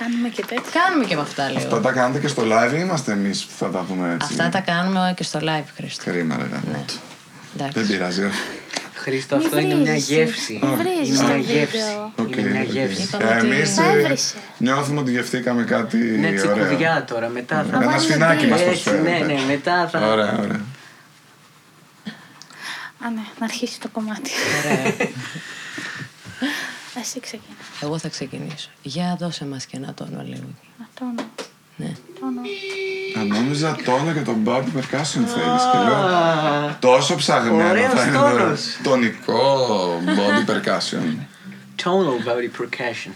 [0.00, 0.80] Ε, Κάνουμε και τέτοια.
[0.84, 1.58] κάνουμε και με αυτά λίγο.
[1.58, 4.48] Αυτά τα κάνετε και στο live ή είμαστε εμείς που θα τα δούμε έτσι; Αυτά
[4.48, 6.10] τα κάνουμε και στο live, Χρήστο.
[6.10, 6.42] Κρίμα, ρε.
[6.42, 6.62] γάμο.
[6.72, 6.84] Ναι.
[7.52, 7.92] Δεν Εντάξει.
[7.92, 8.24] πειράζει.
[8.24, 8.38] όχι.
[8.94, 10.08] Χρήστο, Μη αυτό είναι μια βρίζεις.
[10.08, 10.60] γεύση.
[10.62, 11.54] Μη βρίζεις Είναι το μια βίντεο.
[11.56, 11.78] γεύση.
[12.16, 12.68] Οκ, Είναι μια οκ.
[12.68, 13.02] γεύση.
[13.02, 14.34] Είπαμε Ε, ότι- Εμείς Τα ε, έβρισε.
[14.58, 16.36] νιώθουμε ότι γευτήκαμε κάτι Ναι, ωραίο.
[16.54, 17.28] τσικουδιά τώρα.
[17.28, 17.76] Μετά θα.
[17.76, 18.48] Ένα βάλουμε σφινάκι δύο.
[18.54, 19.24] μας Έτσι, προσφέρετε.
[19.26, 19.98] ναι, ναι, μετά θα.
[19.98, 20.60] Ωραία, ωραία.
[23.04, 24.30] Α, ναι, να αρχίσει το κομμάτι.
[24.64, 24.94] Ωραία.
[27.00, 27.56] Εσύ ξεκινά.
[27.80, 28.68] Εγώ θα ξεκινήσω.
[28.82, 30.46] Για δώσε μας και ένα τόνο λίγο.
[30.78, 31.28] Να τόνο.
[31.76, 31.92] Ναι.
[32.20, 32.40] Τόνο.
[33.20, 38.16] Αν νόμιζα τόνο και τον body percussion θέλεις και λέω τόσο ψαγμένο Ωραίος θα είναι
[38.16, 38.60] το τόνος.
[38.82, 39.66] τονικό
[40.04, 41.26] body percussion.
[41.84, 43.12] Tonal body percussion.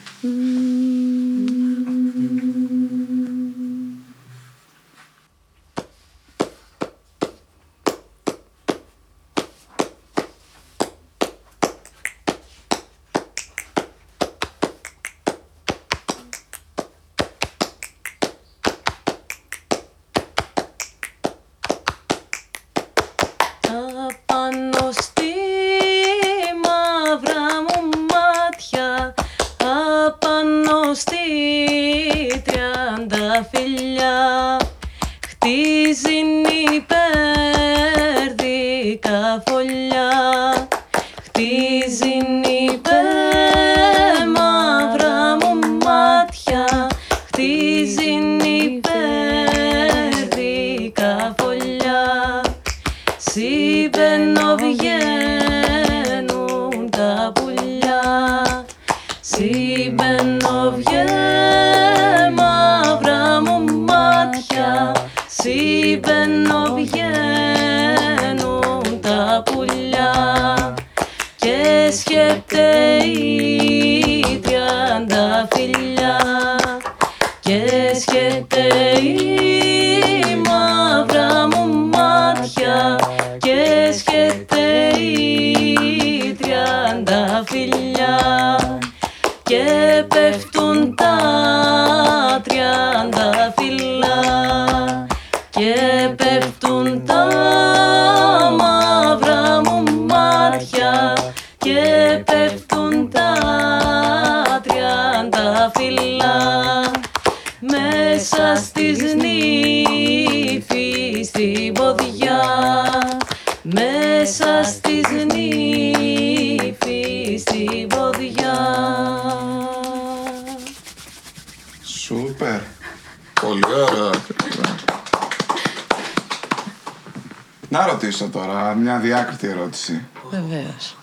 [128.18, 130.04] Ρωτήσω τώρα μια αδιάκριτη ερώτηση.
[130.30, 130.96] Βεβαίως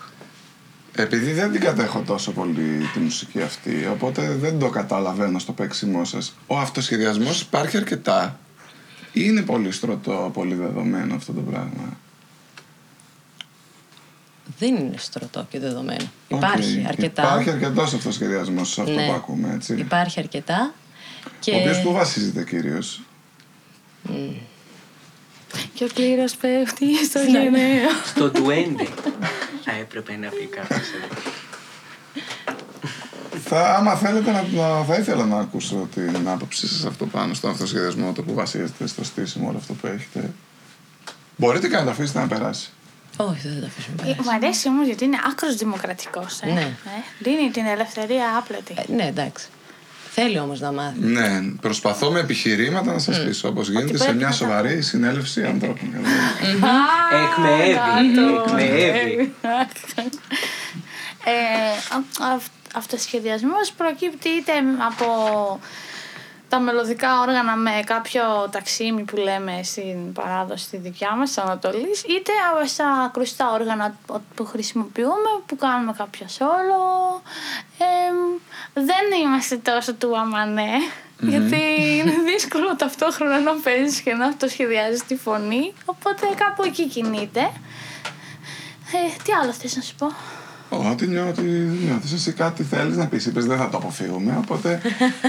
[0.94, 6.04] Επειδή δεν την κατέχω τόσο πολύ τη μουσική αυτή, οπότε δεν το καταλαβαίνω στο παίξιμό
[6.04, 6.34] σας.
[6.46, 8.38] Ο αυτοσχεδιασμός υπάρχει αρκετά.
[9.12, 11.96] Ή είναι πολύ στρωτό, πολύ δεδομένο αυτό το πράγμα.
[14.58, 16.10] δεν είναι στρωτό και δεδομένο.
[16.28, 16.38] Οκ.
[16.38, 17.22] Υπάρχει αρκετά.
[17.22, 19.06] Υπάρχει αρκετός αυτοσχεδιασμός σε αυτό Ναι.
[19.06, 19.74] που ακούμε, έτσι.
[19.74, 20.74] Υπάρχει αρκετά.
[21.40, 21.50] Και...
[21.50, 23.00] Ο οποίος που βασίζεται κυρίως;
[25.74, 27.88] Και ο κλήρος πέφτει στο γενναίο.
[28.04, 28.84] Στο ντουέντε.
[29.64, 30.86] Θα έπρεπε να πει κάποιος.
[33.44, 37.48] Θα, άμα θέλετε, να, να- θα ήθελα να ακούσω την άποψή σας αυτό πάνω στο
[37.48, 40.30] αυτοσχεδιασμό, το που βασίζεται στο στήσιμο, όλο αυτό που έχετε.
[41.36, 42.70] Μπορείτε και να το αφήσετε να περάσει.
[43.16, 44.20] Όχι, δεν θα τα αφήσουμε Ε, περάσει.
[44.28, 46.40] Μ' αρέσει όμως γιατί είναι άκρος δημοκρατικός.
[46.40, 46.46] Ε.
[46.52, 46.60] Ναι.
[46.60, 46.74] Ε,
[47.18, 48.74] Δίνει την ελευθερία άπλετη.
[48.76, 49.46] Ε, ναι, εντάξει.
[50.14, 50.98] Θέλει όμως να μάθει.
[51.00, 55.42] Ναι, προσπαθώ με επιχειρήματα να σας πείσω όπως γίνεται σε πρέπει μια να σοβαρή συνέλευση
[55.44, 55.78] ανθρώπων.
[57.22, 57.78] Εκμεεύει.
[58.46, 59.34] Εκμεεύει.
[61.24, 64.52] Ε, α- αυ- αυτοσχεδιασμός προκύπτει είτε
[64.88, 65.06] από
[66.52, 72.02] τα μελωδικά όργανα με κάποιο ταξίμι που λέμε στην παράδοση τη δικιά μας της Ανατολής
[72.02, 73.96] είτε από στα κρουστά όργανα
[74.34, 77.22] που χρησιμοποιούμε που κάνουμε κάποια σόλο
[77.78, 77.84] Ε,
[78.74, 80.72] δεν είμαστε τόσο του αμανέ
[81.18, 81.60] γιατί
[81.98, 87.40] είναι δύσκολο ταυτόχρονα να παίζεις και να αυτοσχεδιάζεις τη φωνή οπότε κάπου εκεί κινείται.
[88.94, 90.06] Ε, τι άλλο θες να σου πω;
[90.72, 91.42] Ω, Ό,τι νιώθει,
[91.86, 93.26] νιώθεις εσύ κάτι θέλεις να πεις.
[93.26, 94.80] Είπες δεν θα το αποφύγουμε, οπότε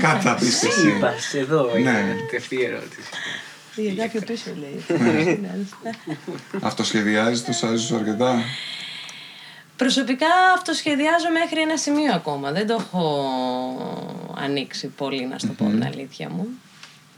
[0.01, 0.87] κάτι θα πεις εσύ.
[0.97, 1.79] Είπας, εδώ Ναι.
[1.79, 3.09] είναι αυτή ερώτηση.
[3.75, 4.85] Για κάποιο πίσω λέει.
[6.61, 8.43] Αυτοσχεδιάζεις το σάζι σου αρκετά;
[9.77, 12.51] Προσωπικά αυτοσχεδιάζω μέχρι ένα σημείο ακόμα.
[12.51, 13.27] Δεν το έχω
[14.37, 16.47] ανοίξει πολύ, να σου το πω την αλήθεια μου.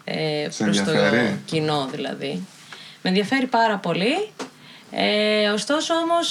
[0.04, 2.46] Ε, Σε προς το ενδιαφέρει; κοινό δηλαδή.
[3.02, 4.30] Με ενδιαφέρει πάρα πολύ.
[4.92, 6.28] Ε, ωστόσο όμως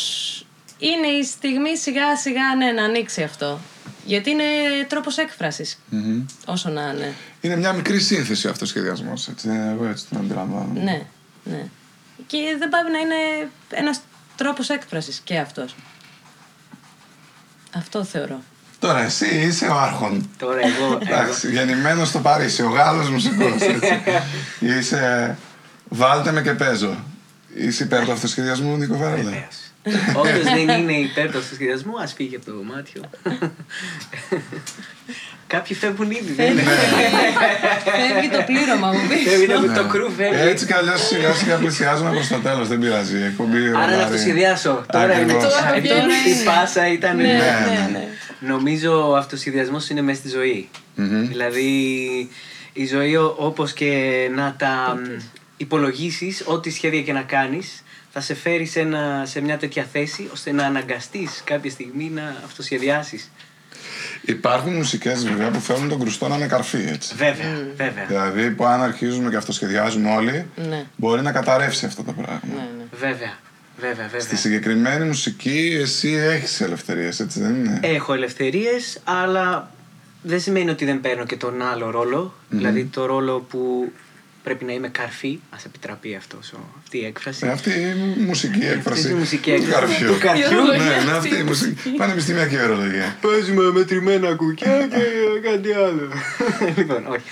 [0.79, 3.61] είναι η στιγμή σιγά σιγά ναι, να ανοίξει αυτό.
[4.05, 4.45] Γιατί είναι
[4.89, 6.25] τρόπος έκφρασης, Μμμ.
[6.47, 7.15] όσο να είναι.
[7.41, 9.49] Είναι μια μικρή σύνθεση ο αυτοσχεδιασμός, έτσι.
[9.49, 10.81] Εγώ έτσι τον αντιλαμβάνομαι.
[10.81, 11.07] Ναι,
[11.45, 11.67] ναι.
[12.27, 14.01] Και δεν πάει να είναι ένας
[14.37, 15.75] τρόπος έκφρασης και αυτός.
[17.75, 18.43] Αυτό θεωρώ.
[18.79, 20.31] Τώρα εσύ είσαι ο άρχον.
[20.39, 24.03] Τώρα εγώ, εγώ Εντάξει, γεννημένος στο Παρίσι, ο Γάλλος μουσικός, έτσι.
[24.79, 25.37] είσαι...
[25.89, 27.05] Βάλτε με και παίζω.
[27.55, 29.49] Είσαι υπέρ του αυτοσχεδιασμού, Νίκο Βέρολα.
[29.85, 30.15] Βεβαίως.
[30.17, 33.03] Όποιο δεν είναι υπέρ του αυτοσχεδιασμού, ας φύγει από το δωμάτιο.
[35.47, 36.63] Κάποιοι φεύγουν ήδη, δεν είναι;
[38.13, 39.61] Φεύγει το πλήρωμα μου Φεύγει πίσω.
[39.67, 40.35] το- το κρού, φεύγει.
[40.45, 40.51] Ναι.
[40.51, 42.69] Έτσι κι αλλιώς σιγά σιγά πλησιάζουμε προς το τέλος.
[42.69, 43.19] Δεν πειράζει.
[43.19, 44.11] Η εκπομπή Άρα να ρολάρει.
[44.13, 44.85] το σχεδιάσω.
[44.93, 45.15] Τώρα είναι.
[45.15, 45.43] Ακριβώς.
[45.43, 46.41] Τώρα Αυτό βγαίνεις.
[46.41, 47.17] η πάσα ήταν.
[47.17, 47.89] Ναι, Ναι, ναι, ναι.
[47.93, 48.07] ναι.
[48.39, 50.69] Νομίζω ο αυτοσχεδιασμός είναι μέσα στη ζωή.
[50.95, 51.29] Μμμ.
[51.29, 51.69] Δηλαδή
[52.73, 53.91] η ζωή όπως και
[54.35, 54.99] να τα
[55.57, 57.84] υπολογίσεις, ό,τι σχέδια και να κάνεις,
[58.17, 62.37] θα σε φέρει σε, ένα, σε μια τέτοια θέση ώστε να αναγκαστείς κάποια στιγμή να
[62.45, 63.31] αυτοσχεδιάσεις.
[64.23, 67.15] Υπάρχουν μουσικές βέβαια που φέρνουν τον κρουστό να είναι καρφί έτσι.
[67.17, 68.05] Βέβαια, βέβαια.
[68.07, 72.41] Δηλαδή που αν αρχίζουμε και αυτοσχεδιάζουμε όλοι, Ναι, μπορεί να καταρρεύσει αυτό το πράγμα.
[72.43, 72.85] ναι, ναι.
[73.09, 73.33] Βέβαια,
[73.79, 74.21] βέβαια, βέβαια.
[74.21, 79.71] Στη συγκεκριμένη μουσική εσύ έχεις ελευθερίες, έτσι δεν είναι; Έχω ελευθερίες, αλλά
[80.23, 82.35] δεν σημαίνει ότι δεν παίρνω και τον άλλο ρόλο.
[82.49, 83.93] Δηλαδή το ρόλο που
[84.45, 85.39] πρέπει να είμαι καρφί.
[85.51, 87.47] Α επιτραπεί αυτός, ο- αυτή η έκφραση.
[87.47, 89.01] Ε, αυτή η μουσική έκφραση.
[89.01, 89.73] Αυτή η μουσική του έκφραση.
[89.81, 90.07] καρφιού.
[90.13, 90.63] Του καρφιού.
[90.65, 91.91] Ναι, ναι, αυτή η μουσική.
[91.91, 93.17] Πανεπιστημιακή ορολογία.
[93.21, 95.03] Παίζουμε μετρημένα κουκιά και
[95.51, 96.09] κάτι άλλο.
[96.77, 97.23] λοιπόν, όχι.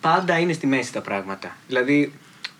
[0.00, 1.56] Πάντα είναι στη μέση τα πράγματα.
[1.68, 2.12] Δηλαδή,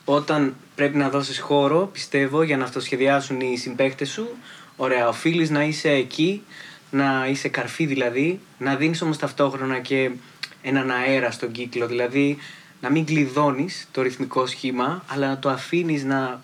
[0.04, 4.28] όταν πρέπει να δώσεις χώρο, πιστεύω, για να αυτοσχεδιάσουν οι συμπαίκτες σου,
[4.76, 6.42] ωραία, οφείλεις να είσαι εκεί,
[6.90, 10.10] να είσαι καρφί δηλαδή, να δίνεις όμως ταυτόχρονα και
[10.62, 12.38] έναν αέρα στον κύκλο, δηλαδή
[12.80, 16.42] να μην κλειδώνεις το ρυθμικό σχήμα, αλλά να το αφήνεις να,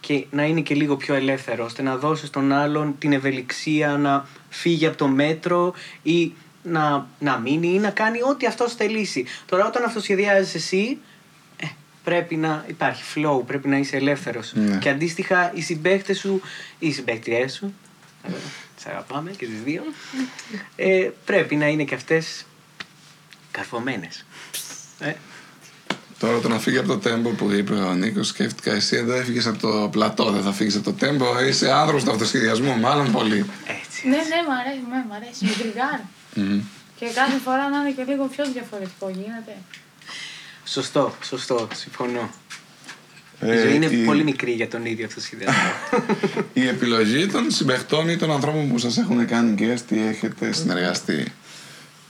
[0.00, 4.26] και να είναι και λίγο πιο ελεύθερο, ώστε να δώσεις τον άλλον την ευελιξία να
[4.48, 6.32] φύγει από το μέτρο ή
[6.62, 9.24] να, να μείνει ή να κάνει ό,τι αυτός θελήσει.
[9.46, 10.98] Τώρα όταν αυτοσχεδιάζεις εσύ,
[11.56, 11.66] ε,
[12.04, 14.52] πρέπει να υπάρχει flow, πρέπει να είσαι ελεύθερος.
[14.54, 14.78] Ναι.
[14.78, 16.40] Και αντίστοιχα οι συμπαίκτες σου
[16.78, 17.74] ή οι συμπαίκτριές σου,
[18.22, 18.32] ε,
[18.76, 19.82] τις αγαπάμε και τις δύο,
[20.76, 22.46] ε, πρέπει να είναι και αυτές
[23.50, 24.24] καρφωμένες.
[24.98, 25.12] Ε,
[26.22, 29.46] Τώρα το να φύγει από το τέμπο που είπε ο Νίκος, σκέφτηκα εσύ εδώ έφυγες
[29.46, 31.40] από το πλατό, δεν θα φύγεις από το τέμπο.
[31.44, 33.44] Είσαι άνθρωπος του αυτοσχεδιασμού, μάλλον πολύ.
[33.82, 34.08] έτσι.
[34.08, 35.44] Ναι, ναι, μ' αρέσει, ναι, μ' αρέσει.
[35.44, 36.02] Με τριγάρει.
[36.34, 36.60] Μμμ.
[36.98, 39.56] Και κάθε φορά να είναι και λίγο πιο διαφορετικό γίνεται.
[40.64, 42.30] Σωστό, σωστό, συμφωνώ.
[43.42, 45.60] η Ε, ζωή είναι η- πολύ μικρή για τον ίδιο αυτοσχεδιασμό.
[46.62, 51.24] Η επιλογή των συμπεχτών ή των ανθρώπων που σας έχουν κάνει και τι έχετε συνεργαστεί;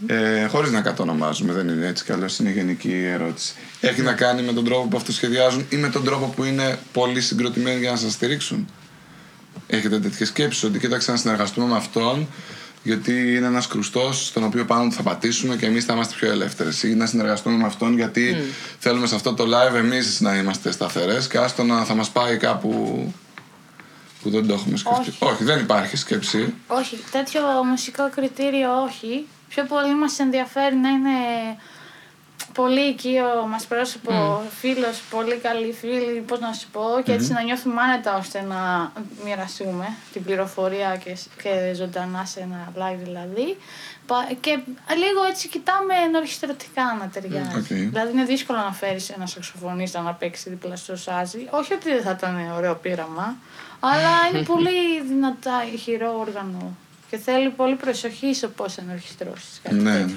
[0.07, 3.55] Ε, Χωρίς να κατονομάζουμε, δεν είναι έτσι καλώ, είναι γενική ερώτηση.
[3.81, 7.21] Έχει να κάνει με τον τρόπο που αυτοσχεδιάζουν ή με τον τρόπο που είναι πολύ
[7.21, 8.69] συγκροτημένοι για να σας στηρίξουν;
[9.67, 12.29] Έχετε τέτοιες σκέψεις ότι κοίταξε να συνεργαστούμε με αυτόν,
[12.83, 16.31] γιατί είναι ένας κρουστός στον οποίο πάνω του θα πατήσουμε και εμείς θα είμαστε πιο
[16.31, 16.83] ελεύθερες.
[16.83, 18.37] Ή να συνεργαστούμε με αυτόν, γιατί
[18.79, 22.37] θέλουμε σε αυτό το live εμείς να είμαστε σταθερές και άστο να θα μας πάει
[22.37, 22.71] κάπου
[24.23, 25.13] που δεν το έχουμε σκεφτεί.
[25.19, 25.45] Όχι.
[25.45, 26.55] δεν υπάρχει σκέψη.
[26.67, 29.27] Όχι, τέτοιο μουσικό κριτήριο όχι.
[29.55, 31.11] Πιο πολύ μας ενδιαφέρει να είναι
[32.55, 37.43] πολύ οικείο μας πρόσωπο, φίλος, πολύ καλή φίλη, πώς να σου πω, και έτσι να
[37.43, 38.93] νιώθουμε άνετα ώστε να
[39.25, 43.57] μοιραστούμε την πληροφορία και, και ζωντανά σε ένα live δηλαδή.
[44.07, 44.51] Πα- Και
[44.97, 47.57] λίγο έτσι κοιτάμε ενορχηστρωτικά να ταιριάζει.
[47.59, 47.65] Οκ.
[47.67, 51.49] Δηλαδή είναι δύσκολο να φέρεις ένα σαξοφωνίστα να παίξει δίπλα στο σάζι.
[51.51, 53.37] Όχι ότι δεν θα ήταν ωραίο πείραμα,
[53.81, 56.77] αλλά είναι πολύ δυνατά ηχηρό όργανο.
[57.13, 59.99] Και θέλει πολύ προσοχή στο πώς ενορχιστρώσεις κάτι Ναι.
[59.99, 60.17] τέτοιο.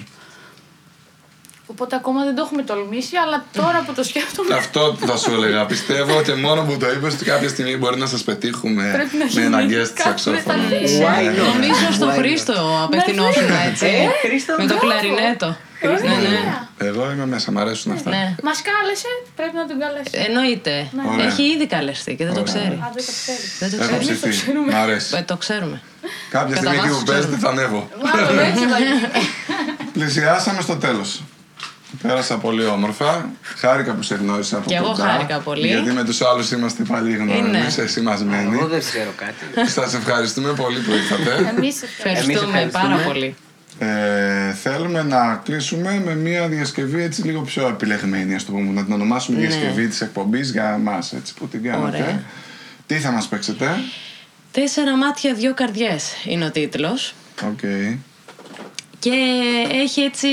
[1.68, 4.56] Οπότε ακόμα δεν το έχουμε τολμήσει, αλλά τώρα που το σκέφτομαι.
[4.62, 5.66] Αυτό θα σου έλεγα.
[5.66, 9.26] Πιστεύω και μόνο που το είπες ότι κάποια στιγμή μπορεί να σας πετύχουμε Πρέπει να
[9.34, 10.42] με ένα γίνει guest κάτι σαξόφωνο.
[10.46, 11.00] με τα λύση.
[11.06, 11.54] Why not?
[11.54, 13.86] Νομίζω στο Χρήστο απευθυνόσουν έτσι.
[13.86, 14.80] Ε, Χρήστο, Με το μπράβο.
[14.88, 15.58] κλαρινέτο.
[15.82, 15.92] Ναι,
[16.30, 16.88] ναι.
[16.90, 18.10] Εγώ είμαι μέσα, μ' αρέσουν αυτά.
[18.10, 18.36] ναι.
[18.44, 20.10] Μας κάλεσε, πρέπει να τον καλέσει.
[20.28, 20.88] Εννοείται.
[21.14, 21.26] Ωραία.
[21.26, 22.54] Έχει ήδη καλεστεί και δεν το Ωραία.
[22.54, 22.76] ξέρει.
[22.86, 23.46] Α, δεν το ξέρει.
[23.60, 24.18] Δεν το Έχω ξέρει.
[24.32, 24.52] ψηθεί.
[24.72, 25.16] Μ' αρέσει.
[25.18, 25.82] Ε, Το ξέρουμε.
[26.30, 27.58] Κάποια Κατά στιγμή εκεί βάθος που παίζετε ξέρουμε.
[27.58, 27.82] θα ανέβω.
[28.06, 29.00] Μάλλον έτσι θα γίνει.
[29.94, 31.22] Πλησιάσαμε στο τέλος.
[32.02, 33.30] Πέρασα πολύ όμορφα.
[33.42, 35.68] Χάρηκα που σε γνώρισα από Κι εγώ κοντά, χάρηκα πολύ.
[35.68, 37.66] Γιατί με τους άλλους είμαστε πάλι γνώριμοι, Είναι.
[37.78, 38.56] εσημασμένοι.
[38.58, 39.70] Εγώ δεν ξέρω κάτι.
[39.70, 41.54] Σας ευχαριστούμε πολύ που ήρθατε.
[41.58, 42.88] Εμείς Ευχαριστούμε ευχαριστούμε.
[42.88, 43.36] πάρα πολύ.
[43.80, 48.84] Ε, θέλουμε να κλείσουμε με μια διασκευή έτσι λίγο πιο επιλεγμένη, ας το πούμε, να
[48.84, 49.48] την ονομάσουμε Ναι.
[49.48, 51.98] διασκευή της εκπομπής για εμάς, έτσι που την κάνατε.
[51.98, 52.24] Ωραία.
[52.86, 53.70] Τι θα μας παίξετε,
[54.52, 57.14] Τέσσερα μάτια, δύο καρδιές είναι ο τίτλος.
[57.48, 57.60] οκ.
[59.00, 59.12] Και
[59.72, 60.28] έχει έτσι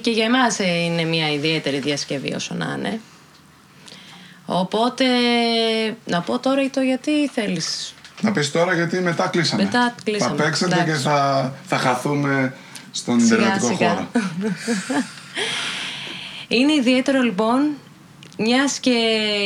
[0.00, 3.00] και για εμάς ε, είναι μια ιδιαίτερη διασκευή όσο να είναι.
[4.46, 5.04] Οπότε
[6.04, 7.94] να πω τώρα ή το γιατί θέλεις.
[8.20, 9.62] Να πεις τώρα γιατί μετά κλείσαμε.
[9.62, 11.02] Μετά κλείσαμε, Θα παίξετε και εντάξει.
[11.02, 12.54] θα, θα χαθούμε
[12.90, 13.88] στον Σιγά, ιντερνετικό σιγά.
[13.90, 14.06] χώρο.
[16.48, 17.70] Είναι ιδιαίτερο λοιπόν,
[18.38, 18.90] μιας και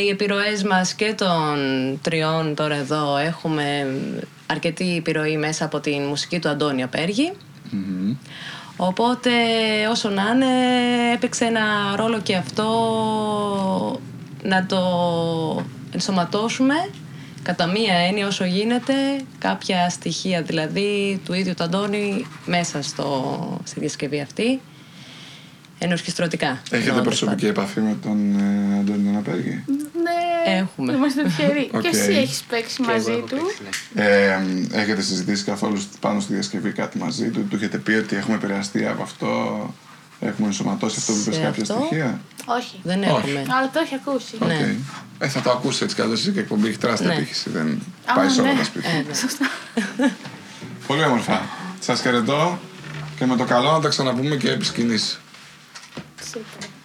[0.05, 1.59] οι επιρροές μας και των
[2.03, 3.87] τριών τώρα εδώ έχουμε
[4.47, 6.83] αρκετή επιρροή μέσα από την μουσική του Αντώνη
[7.67, 8.19] Απέργη.
[8.77, 9.31] Οπότε
[9.91, 10.47] όσο να είναι
[11.15, 12.71] έπαιξε ένα ρόλο και αυτό
[14.43, 14.81] να το
[15.91, 16.75] ενσωματώσουμε
[17.43, 18.93] κατά μία έννοια όσο γίνεται
[19.39, 24.61] κάποια στοιχεία δηλαδή του ίδιου του Αντώνη μέσα στο, στη διασκευή αυτή
[25.79, 26.49] ενορχηστρωτικά.
[26.71, 29.65] Έχετε εννοώντας προσωπική επαφή με τον ε, Αντώνη Ναπέργη.
[29.67, 30.93] Ναι, Έχουμε.
[30.93, 31.71] Είμαστε τυχεροί.
[31.73, 31.81] Οκ.
[31.83, 33.37] Και εσύ έχεις παίξει Και εγώ μαζί έχω του.
[33.37, 34.05] παίξει, ναι.
[34.05, 38.37] Ε, έχετε συζητήσει καθόλου πάνω στη διασκευή κάτι μαζί του, του έχετε πει ότι έχουμε
[38.37, 39.29] επηρεαστεί από αυτό,
[40.21, 42.81] έχουμε ενσωματώσει αυτό που είπες Σε κάποια αυτό; στοιχεία; Όχι.
[42.83, 43.09] Δεν Όχι.
[43.11, 43.41] έχουμε.
[43.41, 44.35] Αλλά το έχει ακούσει.
[44.39, 44.49] Οκ.
[44.49, 44.75] Ναι.
[45.19, 47.15] Ε, θα το ακούσει έτσι κι αλλιώς και η εκπομπή έχει τεράστια Ναι.
[47.15, 47.51] απήχηση.
[47.51, 48.59] Δεν Α, πάει σε όλα ναι.
[48.59, 48.91] τα σπίτια.
[48.91, 49.05] Ε,
[49.97, 50.13] ναι.
[50.87, 51.43] Πολύ όμορφα.
[51.81, 52.59] Σας χαιρετώ
[53.19, 55.21] και με το καλό να τα ξαναπούμε και επί σκηνής.
[56.21, 56.76] 是的。